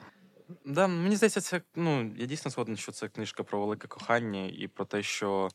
[0.65, 4.69] Да, мені здається, це ну я дійсно згоден, що це книжка про велике кохання і
[4.69, 5.49] про те, що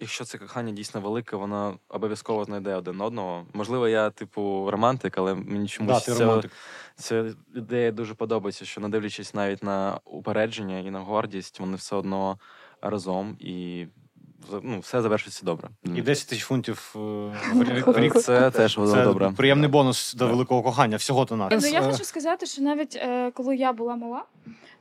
[0.00, 3.46] якщо це кохання дійсно велике, воно обов'язково знайде один одного.
[3.52, 6.42] Можливо, я типу романтик, але мені Да, чомусь ти ця,
[6.96, 11.96] ця ідея дуже подобається, що не дивлячись навіть на упередження і на гордість, вони все
[11.96, 12.38] одно
[12.80, 13.86] разом і
[14.62, 15.68] ну, все завершиться добре.
[15.84, 16.98] І 10 тисяч фунтів е,
[17.54, 18.18] в рік-.
[18.18, 19.32] Це теж воно Це добре.
[19.36, 20.96] приємний бонус до великого кохання.
[20.96, 21.62] Всього то нас.
[21.62, 24.24] Ну я хочу сказати, що навіть е, коли я була мала,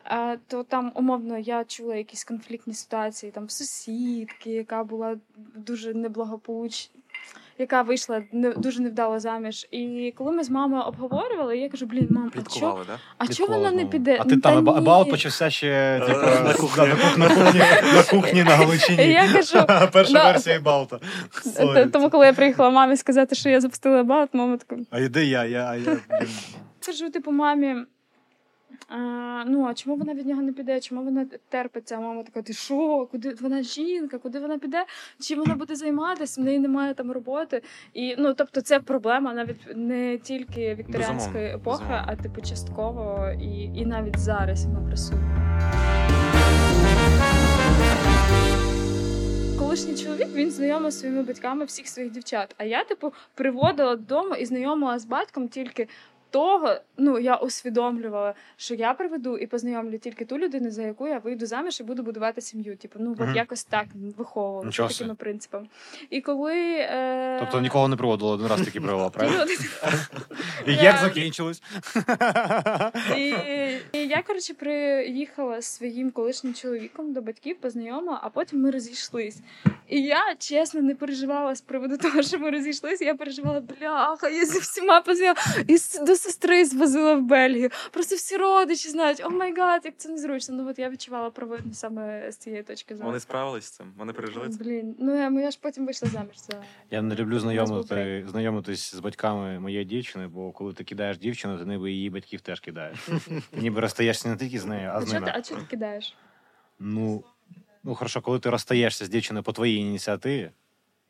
[0.06, 5.16] е, то там умовно я чула якісь конфліктні ситуації там сусідки, яка була
[5.56, 7.01] дуже неблагополучна.
[7.58, 12.08] Яка вийшла не дуже невдало заміж, і коли ми з мамою обговорювали, я кажу: блін,
[12.10, 12.99] мам, а чо, Пліткували, да?
[13.18, 14.18] а чо вона не піде?
[14.20, 14.72] А ти Ну, там ні.
[14.78, 16.88] абаут почався ще типу, на кухні.
[17.18, 17.60] на кухні,
[17.95, 19.03] на кухні на Галичині.
[19.12, 20.99] Я кажу, Перша версія Абаута.
[21.58, 25.26] Т- Тому, коли я приїхала мамі сказати, що я запустила абаут, мама така, А йди
[25.26, 25.97] я, я, я.
[26.86, 27.76] Кажу, типу, мамі.
[28.89, 30.80] А, ну, а чому вона від нього не піде?
[30.80, 31.95] Чому вона терпиться?
[31.95, 33.07] А мама така, ти що?
[33.11, 34.18] Куди вона жінка?
[34.18, 34.86] Куди вона піде?
[35.22, 36.41] Чим вона буде займатися?
[36.41, 37.61] В неї немає там роботи.
[37.93, 42.05] І ну, тобто, це проблема навіть не тільки вікторіанської епохи, безумовно.
[42.07, 45.41] а типу частково і, і навіть зараз вона присутня.
[49.59, 52.55] Колишній чоловік він знайомий зі своїми батьками всіх своїх дівчат.
[52.57, 55.88] А я, типу, приводила додому і знайомила з батьком тільки
[56.36, 61.18] того, ну я усвідомлювала, що я приведу і познайомлю тільки ту людину, за яку я
[61.18, 62.78] вийду заміж і буду будувати сім'ю.
[62.78, 63.30] Типу, ну Мгм.
[63.30, 63.86] от якось так
[64.18, 65.18] виховувала Нічого такими собі.
[65.18, 65.68] принципами.
[66.10, 67.38] І коли е...
[67.40, 69.46] Тобто нікого не проводила, один раз таки провела, правильно?
[70.68, 71.62] І як закінчилось?
[73.94, 79.38] І, я, коротше, приїхала з своїм колишнім чоловіком до батьків, познайомила, а потім ми розійшлись.
[79.88, 83.02] І я чесно не переживала з приводу того, що ми розійшлись.
[83.02, 85.46] Я переживала, бляха, я зі всіма познайомила.
[85.68, 87.69] І до сестри звозила в Бельгію.
[87.91, 90.55] Просто всі родичі знають, oh my god, як це незручно.
[90.55, 93.07] Ну от я відчувала провину саме з цієї точки зору.
[93.07, 94.63] Вони справились з цим, вони пережили це.
[94.63, 98.99] Блін, ну я, я ж потім вийшла заміж за Я не люблю знайомити, знайомитись з
[98.99, 103.09] батьками моєї дівчини, бо коли ти кидаєш дівчину, ти ніби її батьків теж кидаєш.
[103.53, 105.32] Ніби розстаєшся не тільки з нею, а А з ними.
[105.36, 106.15] а чого ти кидаєш?
[106.80, 107.23] Ну,
[107.84, 110.51] ну хорошо, коли ти розстаєшся з дівчиною по твоїй ініціативі,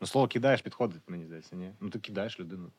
[0.01, 1.71] ну слово кидаєш підходить, мені здається, ні.
[1.81, 2.71] Ну ти кидаєш людину.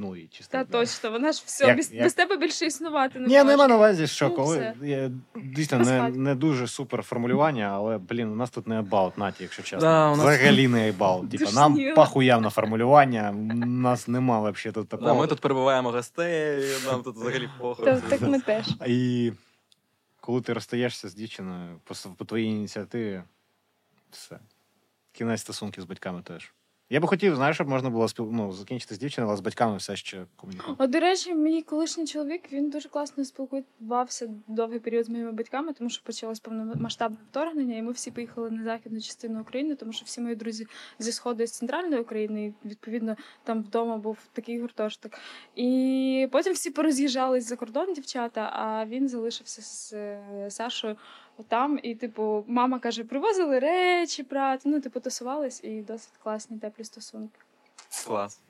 [0.00, 0.52] Її чисто.
[0.52, 3.56] Та точно, вона ж все, Як- без, як- без тебе більше існувати не Ні, може.
[3.56, 5.10] маю на увазі, що Ну, коли я,
[5.44, 9.62] дійсно не, не дуже супер формулювання, але блін, у нас тут не about наті, якщо
[9.62, 9.80] чесно.
[9.80, 11.28] Да, у нас- Взагалі не about.
[11.28, 11.96] Типа, нам Тошніло.
[11.96, 13.30] пахуяв на формулювання.
[13.30, 15.10] У нас нема взагалі тут такого.
[15.14, 17.84] Да, ми тут перебуваємо гостей, нам тут взагалі похуй.
[17.84, 18.66] Та, так ми теж.
[18.86, 19.32] І
[20.20, 23.22] коли ти розстаєшся з дівчиною по, по твоїй ініціативі,
[24.10, 24.38] все.
[25.12, 26.52] Кінець стосунків з батьками теж.
[26.92, 28.28] Я би хотів, знаєш, щоб можна було спіл...
[28.32, 30.86] ну, закінчити з дівчиною, але з батьками все ще комунікувати.
[30.86, 35.90] До речі, мій колишній чоловік він дуже класно спілкувався довгий період з моїми батьками, тому
[35.90, 40.20] що почалось повномасштабне вторгнення, і ми всі поїхали на західну частину України, тому що всі
[40.20, 40.66] мої друзі
[40.98, 45.12] зі сходу і з центральної України, і відповідно там вдома був такий гуртожиток.
[45.56, 50.96] І потім всі пороз'їжджались за кордон, дівчата, а він залишився з е, Сашою
[51.48, 51.78] там.
[51.82, 54.62] І, типу, мама каже: привозили речі, брати.
[54.68, 57.38] Ну, типу, тусувались і досить класні теплі стосунки.
[58.06, 58.40] Клас.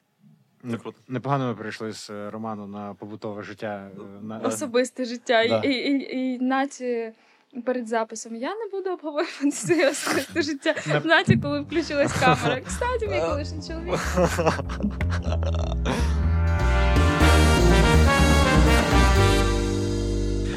[0.63, 0.95] Круто.
[1.09, 3.91] Непогано ми перейшли з е, роману на побутове життя.
[3.97, 4.39] е, На...
[4.39, 5.49] особисте життя.
[5.49, 5.61] Да.
[5.61, 7.13] І, і, і, і Наті
[7.65, 10.75] перед записом я не буду обговорювати своє особисте життя.
[10.87, 12.61] Не- Наті, коли включилась камера.
[12.61, 14.01] Кстати, мій колишній чоловік.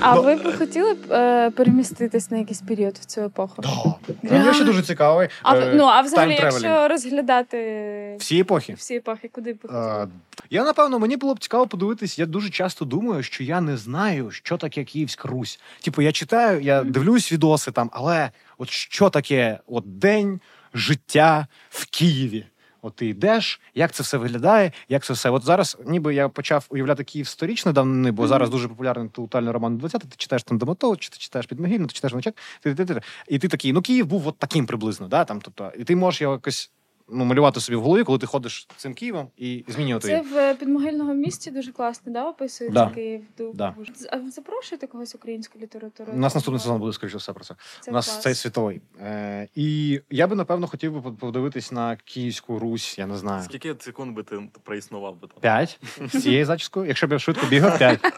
[0.02, 3.62] А Ну, ви б хотіли б е, переміститись на якийсь період в цю епоху?
[3.62, 4.32] Да.
[4.32, 5.28] Мені ще дуже цікавий.
[5.44, 8.74] А, е, ну, а взагалі, якщо розглядати Всі епохи.
[8.74, 10.08] всі епохи, куди б ви Е, хотіли?
[10.50, 12.20] Я напевно мені було б цікаво подивитись.
[12.20, 15.60] Я дуже часто думаю, що я не знаю, що таке Київська Русь.
[15.82, 20.40] Типу, я читаю, я дивлюсь відоси там, але от що таке от день
[20.74, 22.46] життя в Києві?
[22.86, 25.30] От ти йдеш, як це все виглядає, як це все.
[25.30, 29.78] От зараз, ніби я почав уявляти Київ сторічно давнини, бо зараз дуже популярний тотальний роман
[29.78, 32.94] 20 Ти читаєш там Домотов, чи ти читаєш Підмогильну, ти читаєш Внучак, ти, ти, ти,
[32.94, 33.02] ти.
[33.28, 36.22] і ти такий, ну Київ був от таким приблизно, да, там, тобто, і ти можеш
[36.22, 36.72] його якось
[37.10, 40.08] ну, малювати собі в голові, коли ти ходиш цим Києвом і змінювати.
[40.08, 42.90] Це в підмогильного місті дуже класно, да, описується Да.
[42.96, 43.22] Київ.
[43.40, 43.76] Ду- Да.
[44.12, 46.12] А ви запрошуєте когось українську літературу?
[46.14, 47.56] У нас наступний сезон буде, скоріше все, про це.
[47.82, 48.22] Це У нас клас.
[48.22, 48.82] цей світовий.
[49.02, 53.44] Е, і я би, напевно, хотів би подивитись на Київську Русь, я не знаю.
[53.44, 55.38] Скільки секунд би ти проіснував би там?
[55.42, 55.80] П'ять
[56.14, 56.86] з цією зачіскою.
[56.86, 58.00] Якщо б я швидко бігав, п'ять.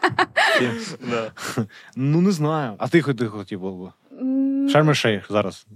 [1.10, 1.32] Да.
[1.96, 2.74] Ну не знаю.
[2.78, 3.92] А ти хоч- ти хотів би?
[4.20, 5.66] М, Шарм-Шейх зараз.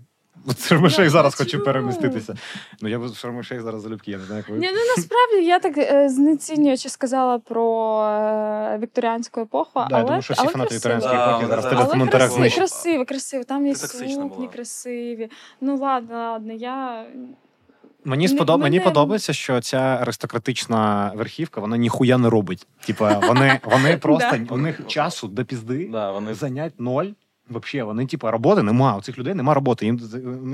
[0.47, 1.51] От Шарм-Шейх Я зараз хочу.
[1.51, 2.35] хочу переміститися.
[2.81, 4.59] Ну я в Шарм-Шейх зараз залюбки, я не знаю, як ви.
[4.59, 10.05] Ні, ну насправді я так е, знецінюючи сказала про е, вікторіанську епоху, Да, але, я
[10.05, 12.59] думаю, що всі але фанати вікторіанської епохи зараз тебе в коментарях знищать.
[12.59, 13.45] красиво, красиво.
[13.45, 15.31] Там є сукні красиві.
[15.61, 17.05] Ну ладно, ладно, я
[18.05, 18.61] Мені сподоб...
[18.61, 22.67] мені подобається, що ця аристократична верхівка вона ніхуя не робить.
[22.87, 27.07] Типа вони, вони просто у них часу до пізди Да, вони занять ноль.
[27.53, 28.97] Взагалі, вони, типу, роботи нема.
[28.97, 29.87] У цих людей нема роботи.
[29.87, 30.01] Їм,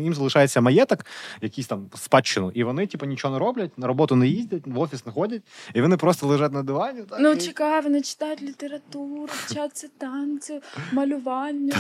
[0.00, 1.06] їм залишається маєток,
[1.40, 5.06] якийсь там спадщину, і вони, типу, нічого не роблять, на роботу не їздять, в офіс
[5.06, 5.42] не ходять,
[5.74, 7.02] і вони просто лежать на дивані.
[7.02, 7.36] Так, ну і...
[7.36, 10.60] чекай, вони читають літературу, вчаться танці,
[10.92, 11.74] малювання.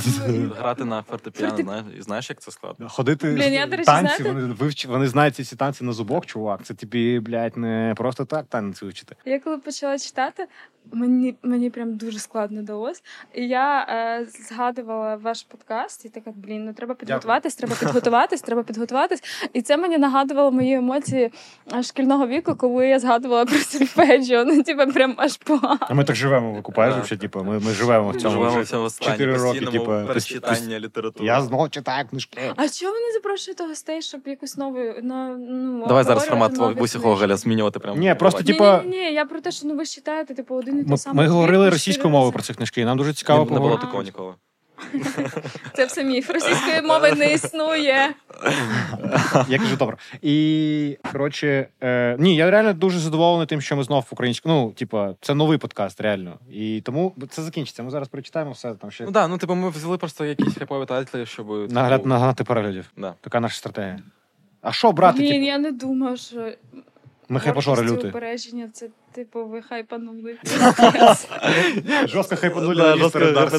[0.58, 2.88] грати на фортепіано, і знаєш, як це складно?
[2.88, 4.86] Ходити Блін, я, до речі, танці, знаєте- вони, вивч...
[4.86, 6.62] вони знають ці всі танці на зубок, чувак.
[6.62, 9.16] Це тобі, блядь, не просто так танці вчити.
[9.24, 10.46] Я коли почала читати,
[10.92, 13.02] мені, мені прям дуже складно далось.
[13.34, 18.62] І я е, згадувала ваш подкаст, і така, блін, ну треба підготуватись, треба підготуватись, треба
[18.62, 19.22] підготуватись.
[19.52, 21.32] І це мені нагадувало мої емоції
[21.74, 24.44] е, шкільного віку, коли я згадувала про сольфеджіо.
[24.44, 25.78] Ну, типу, прям аж погано.
[25.80, 28.34] А ми так живемо, викупаєш, взагалі, типу, ми, ми живемо в цьому.
[28.34, 31.26] Живемо вже в цьому стані, чотири роки, постійному типу, перечитання літератури.
[31.26, 32.38] Я знову читаю книжки.
[32.56, 36.98] А чого ви не запрошуєте гостей, щоб якусь нову на ну Давай зараз формат бусі?
[36.98, 37.96] Гоголя змінювати прямо.
[37.96, 40.34] Ні, просто, Ні, типа- ні, ні, ні, я про те, що ну ви ж читаєте,
[40.34, 41.26] типу, один і той Ми, самий.
[41.26, 44.34] ми говорили російською мовою про ці книжки, і нам дуже цікаво не було такого ніколи.
[45.74, 46.30] Це все міф.
[46.30, 48.14] Російської мови не існує.
[49.48, 49.96] Я кажу, добре.
[50.22, 54.48] І коротше, е, ні, я реально дуже задоволений тим, що ми знов в українську.
[54.48, 56.38] Ну, типа, це новий подкаст, реально.
[56.50, 57.82] І тому це закінчиться.
[57.82, 60.86] Ми зараз прочитаємо все там ще Ну так, ну типу, ми взяли просто якісь хайпові
[60.86, 61.46] тайтлі, щоб.
[61.46, 62.90] типу, нагляд нагнати переглядів.
[62.96, 63.14] Да.
[63.20, 63.98] Така наша стратегія.
[64.62, 65.18] А що брати?
[65.18, 66.52] Блін, Типу, я не думаю, що
[67.28, 68.10] ми хайпажори лютий.
[68.10, 70.38] Збереження це типу ви хайпанули.
[72.06, 73.56] Жорстко хайпанули жорстко Дарсі.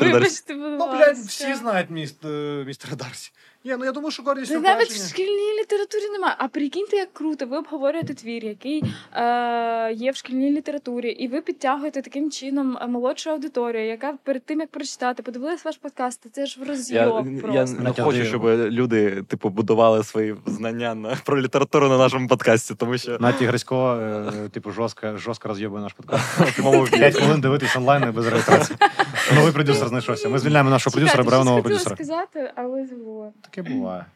[0.00, 1.88] Вибачте, будь Ну, блядь, всі знають
[2.24, 3.32] е, містера Дарсі.
[3.64, 6.34] Ні, ну я думаю, що гордість Це навіть в шкільній літературі немає.
[6.38, 7.46] А прикиньте, як круто.
[7.46, 12.86] Ви обговорюєте твір, який е, є в шкільній літературі, і ви підтягуєте таким чином е,
[12.86, 16.26] молодшу аудиторію, яка перед тим як прочитати, подивилась ваш подкаст.
[16.32, 17.82] Це ж в Я, розйоб я просто.
[17.82, 22.98] не хочу, щоб люди типу будували свої знання на про літературу на нашому подкасті, тому
[22.98, 26.24] що Наті Грисько, е, типу, жорстко, жорстко роз'єбує наш подкаст.
[26.56, 28.78] Тому 5 хвилин дивитись онлайн і без реєстрації.
[29.34, 30.28] Новий продюсер знайшовся.
[30.28, 31.96] Ми звільняємо нашого продюсера, беремо нового продюсера.
[31.96, 32.86] сказати, але.
[33.54, 34.06] Таке буває.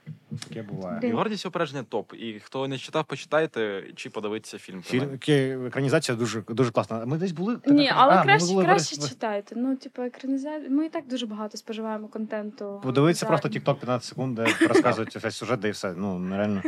[0.48, 1.00] Таке буває.
[1.02, 2.12] І гордість упередження топ.
[2.14, 4.82] І хто не читав, почитайте чи подивиться фільм.
[4.82, 5.18] Фільм
[5.66, 7.06] екранізація дуже дуже класна.
[7.06, 9.54] Ми десь були Ні, але А, краще, були краще читайте.
[9.58, 10.70] Ну, типу, екранізація.
[10.70, 12.80] Ми і так дуже багато споживаємо контенту.
[12.82, 15.94] Подивитися просто TikTok 15 секунд, де розказують весь сюжет, де і все.
[15.96, 16.62] Ну, нереально.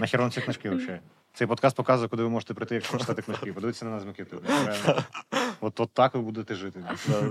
[0.00, 1.00] Нахер вам ці книжки взагалі.
[1.38, 3.52] Цей подкаст показує, куди ви можете прийти, якщо читати книжки.
[3.52, 4.42] Подивіться на нас Микиту.
[5.60, 6.84] От, от так ви будете жити.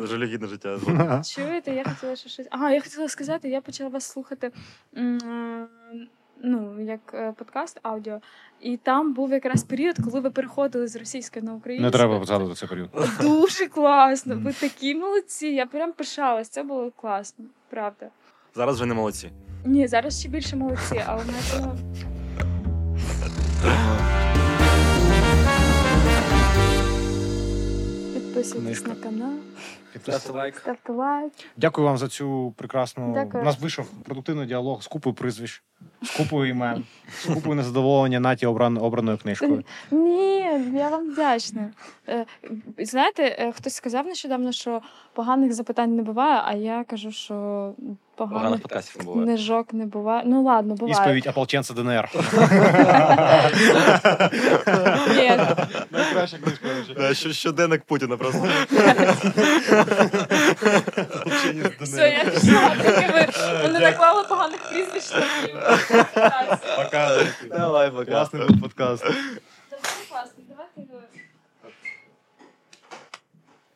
[0.03, 0.79] Жалюгідне життя.
[1.25, 2.47] Чуєте, я хотіла ще щось.
[2.51, 4.51] Ага, я хотіла сказати, я почала вас слухати.
[4.97, 5.17] е,
[6.43, 8.19] Ну, як е, подкаст аудіо,
[8.61, 11.85] і там був якраз період, коли ви переходили з російської на українську.
[11.85, 12.89] Не треба згадувати цей період.
[13.21, 14.39] Дуже класно.
[14.39, 15.47] Ви такі молодці.
[15.47, 16.49] Я прям пишалась.
[16.49, 18.09] Це було класно, правда.
[18.55, 19.31] Зараз вже не молодці.
[19.65, 21.75] Ні, зараз ще більше молодці, але на цьому.
[28.13, 29.33] Підписуйтесь на канал,
[30.01, 30.57] Ставте лайк.
[30.57, 31.31] ставте лайк.
[31.57, 33.13] Дякую вам за цю прекрасну.
[33.13, 33.43] Дякую.
[33.43, 35.63] У нас вийшов продуктивний діалог з купою прізвищ,
[36.03, 36.83] з купою імен,
[37.21, 38.77] з купою незадоволення Наті обран...
[38.77, 39.63] обраною книжкою.
[39.91, 40.39] Ні,
[40.73, 41.69] я вам вдячна.
[42.09, 42.25] Е,
[42.79, 44.81] Знаєте, е, хтось сказав нещодавно, що
[45.13, 47.73] поганих запитань не буває, а я кажу, що
[48.17, 49.25] Поганих поганих подкастів не буває.
[49.25, 50.23] книжок не буває.
[50.25, 50.91] Ну ладно, буває.
[50.91, 52.09] Ісповідь ополченця ДНР.
[55.91, 57.13] Найкраща книжка.
[57.33, 58.47] Щоденник Путіна просто.
[61.81, 62.75] Все, я пішла.
[63.61, 65.11] Вони е, наклали поганих прізвищ.
[66.75, 67.23] Пока.
[67.57, 68.05] Давай, пока.
[68.11, 69.03] Класний був подкаст.
[69.03, 69.21] Давай
[70.09, 70.81] класний, давайте.
[70.81, 71.06] Е,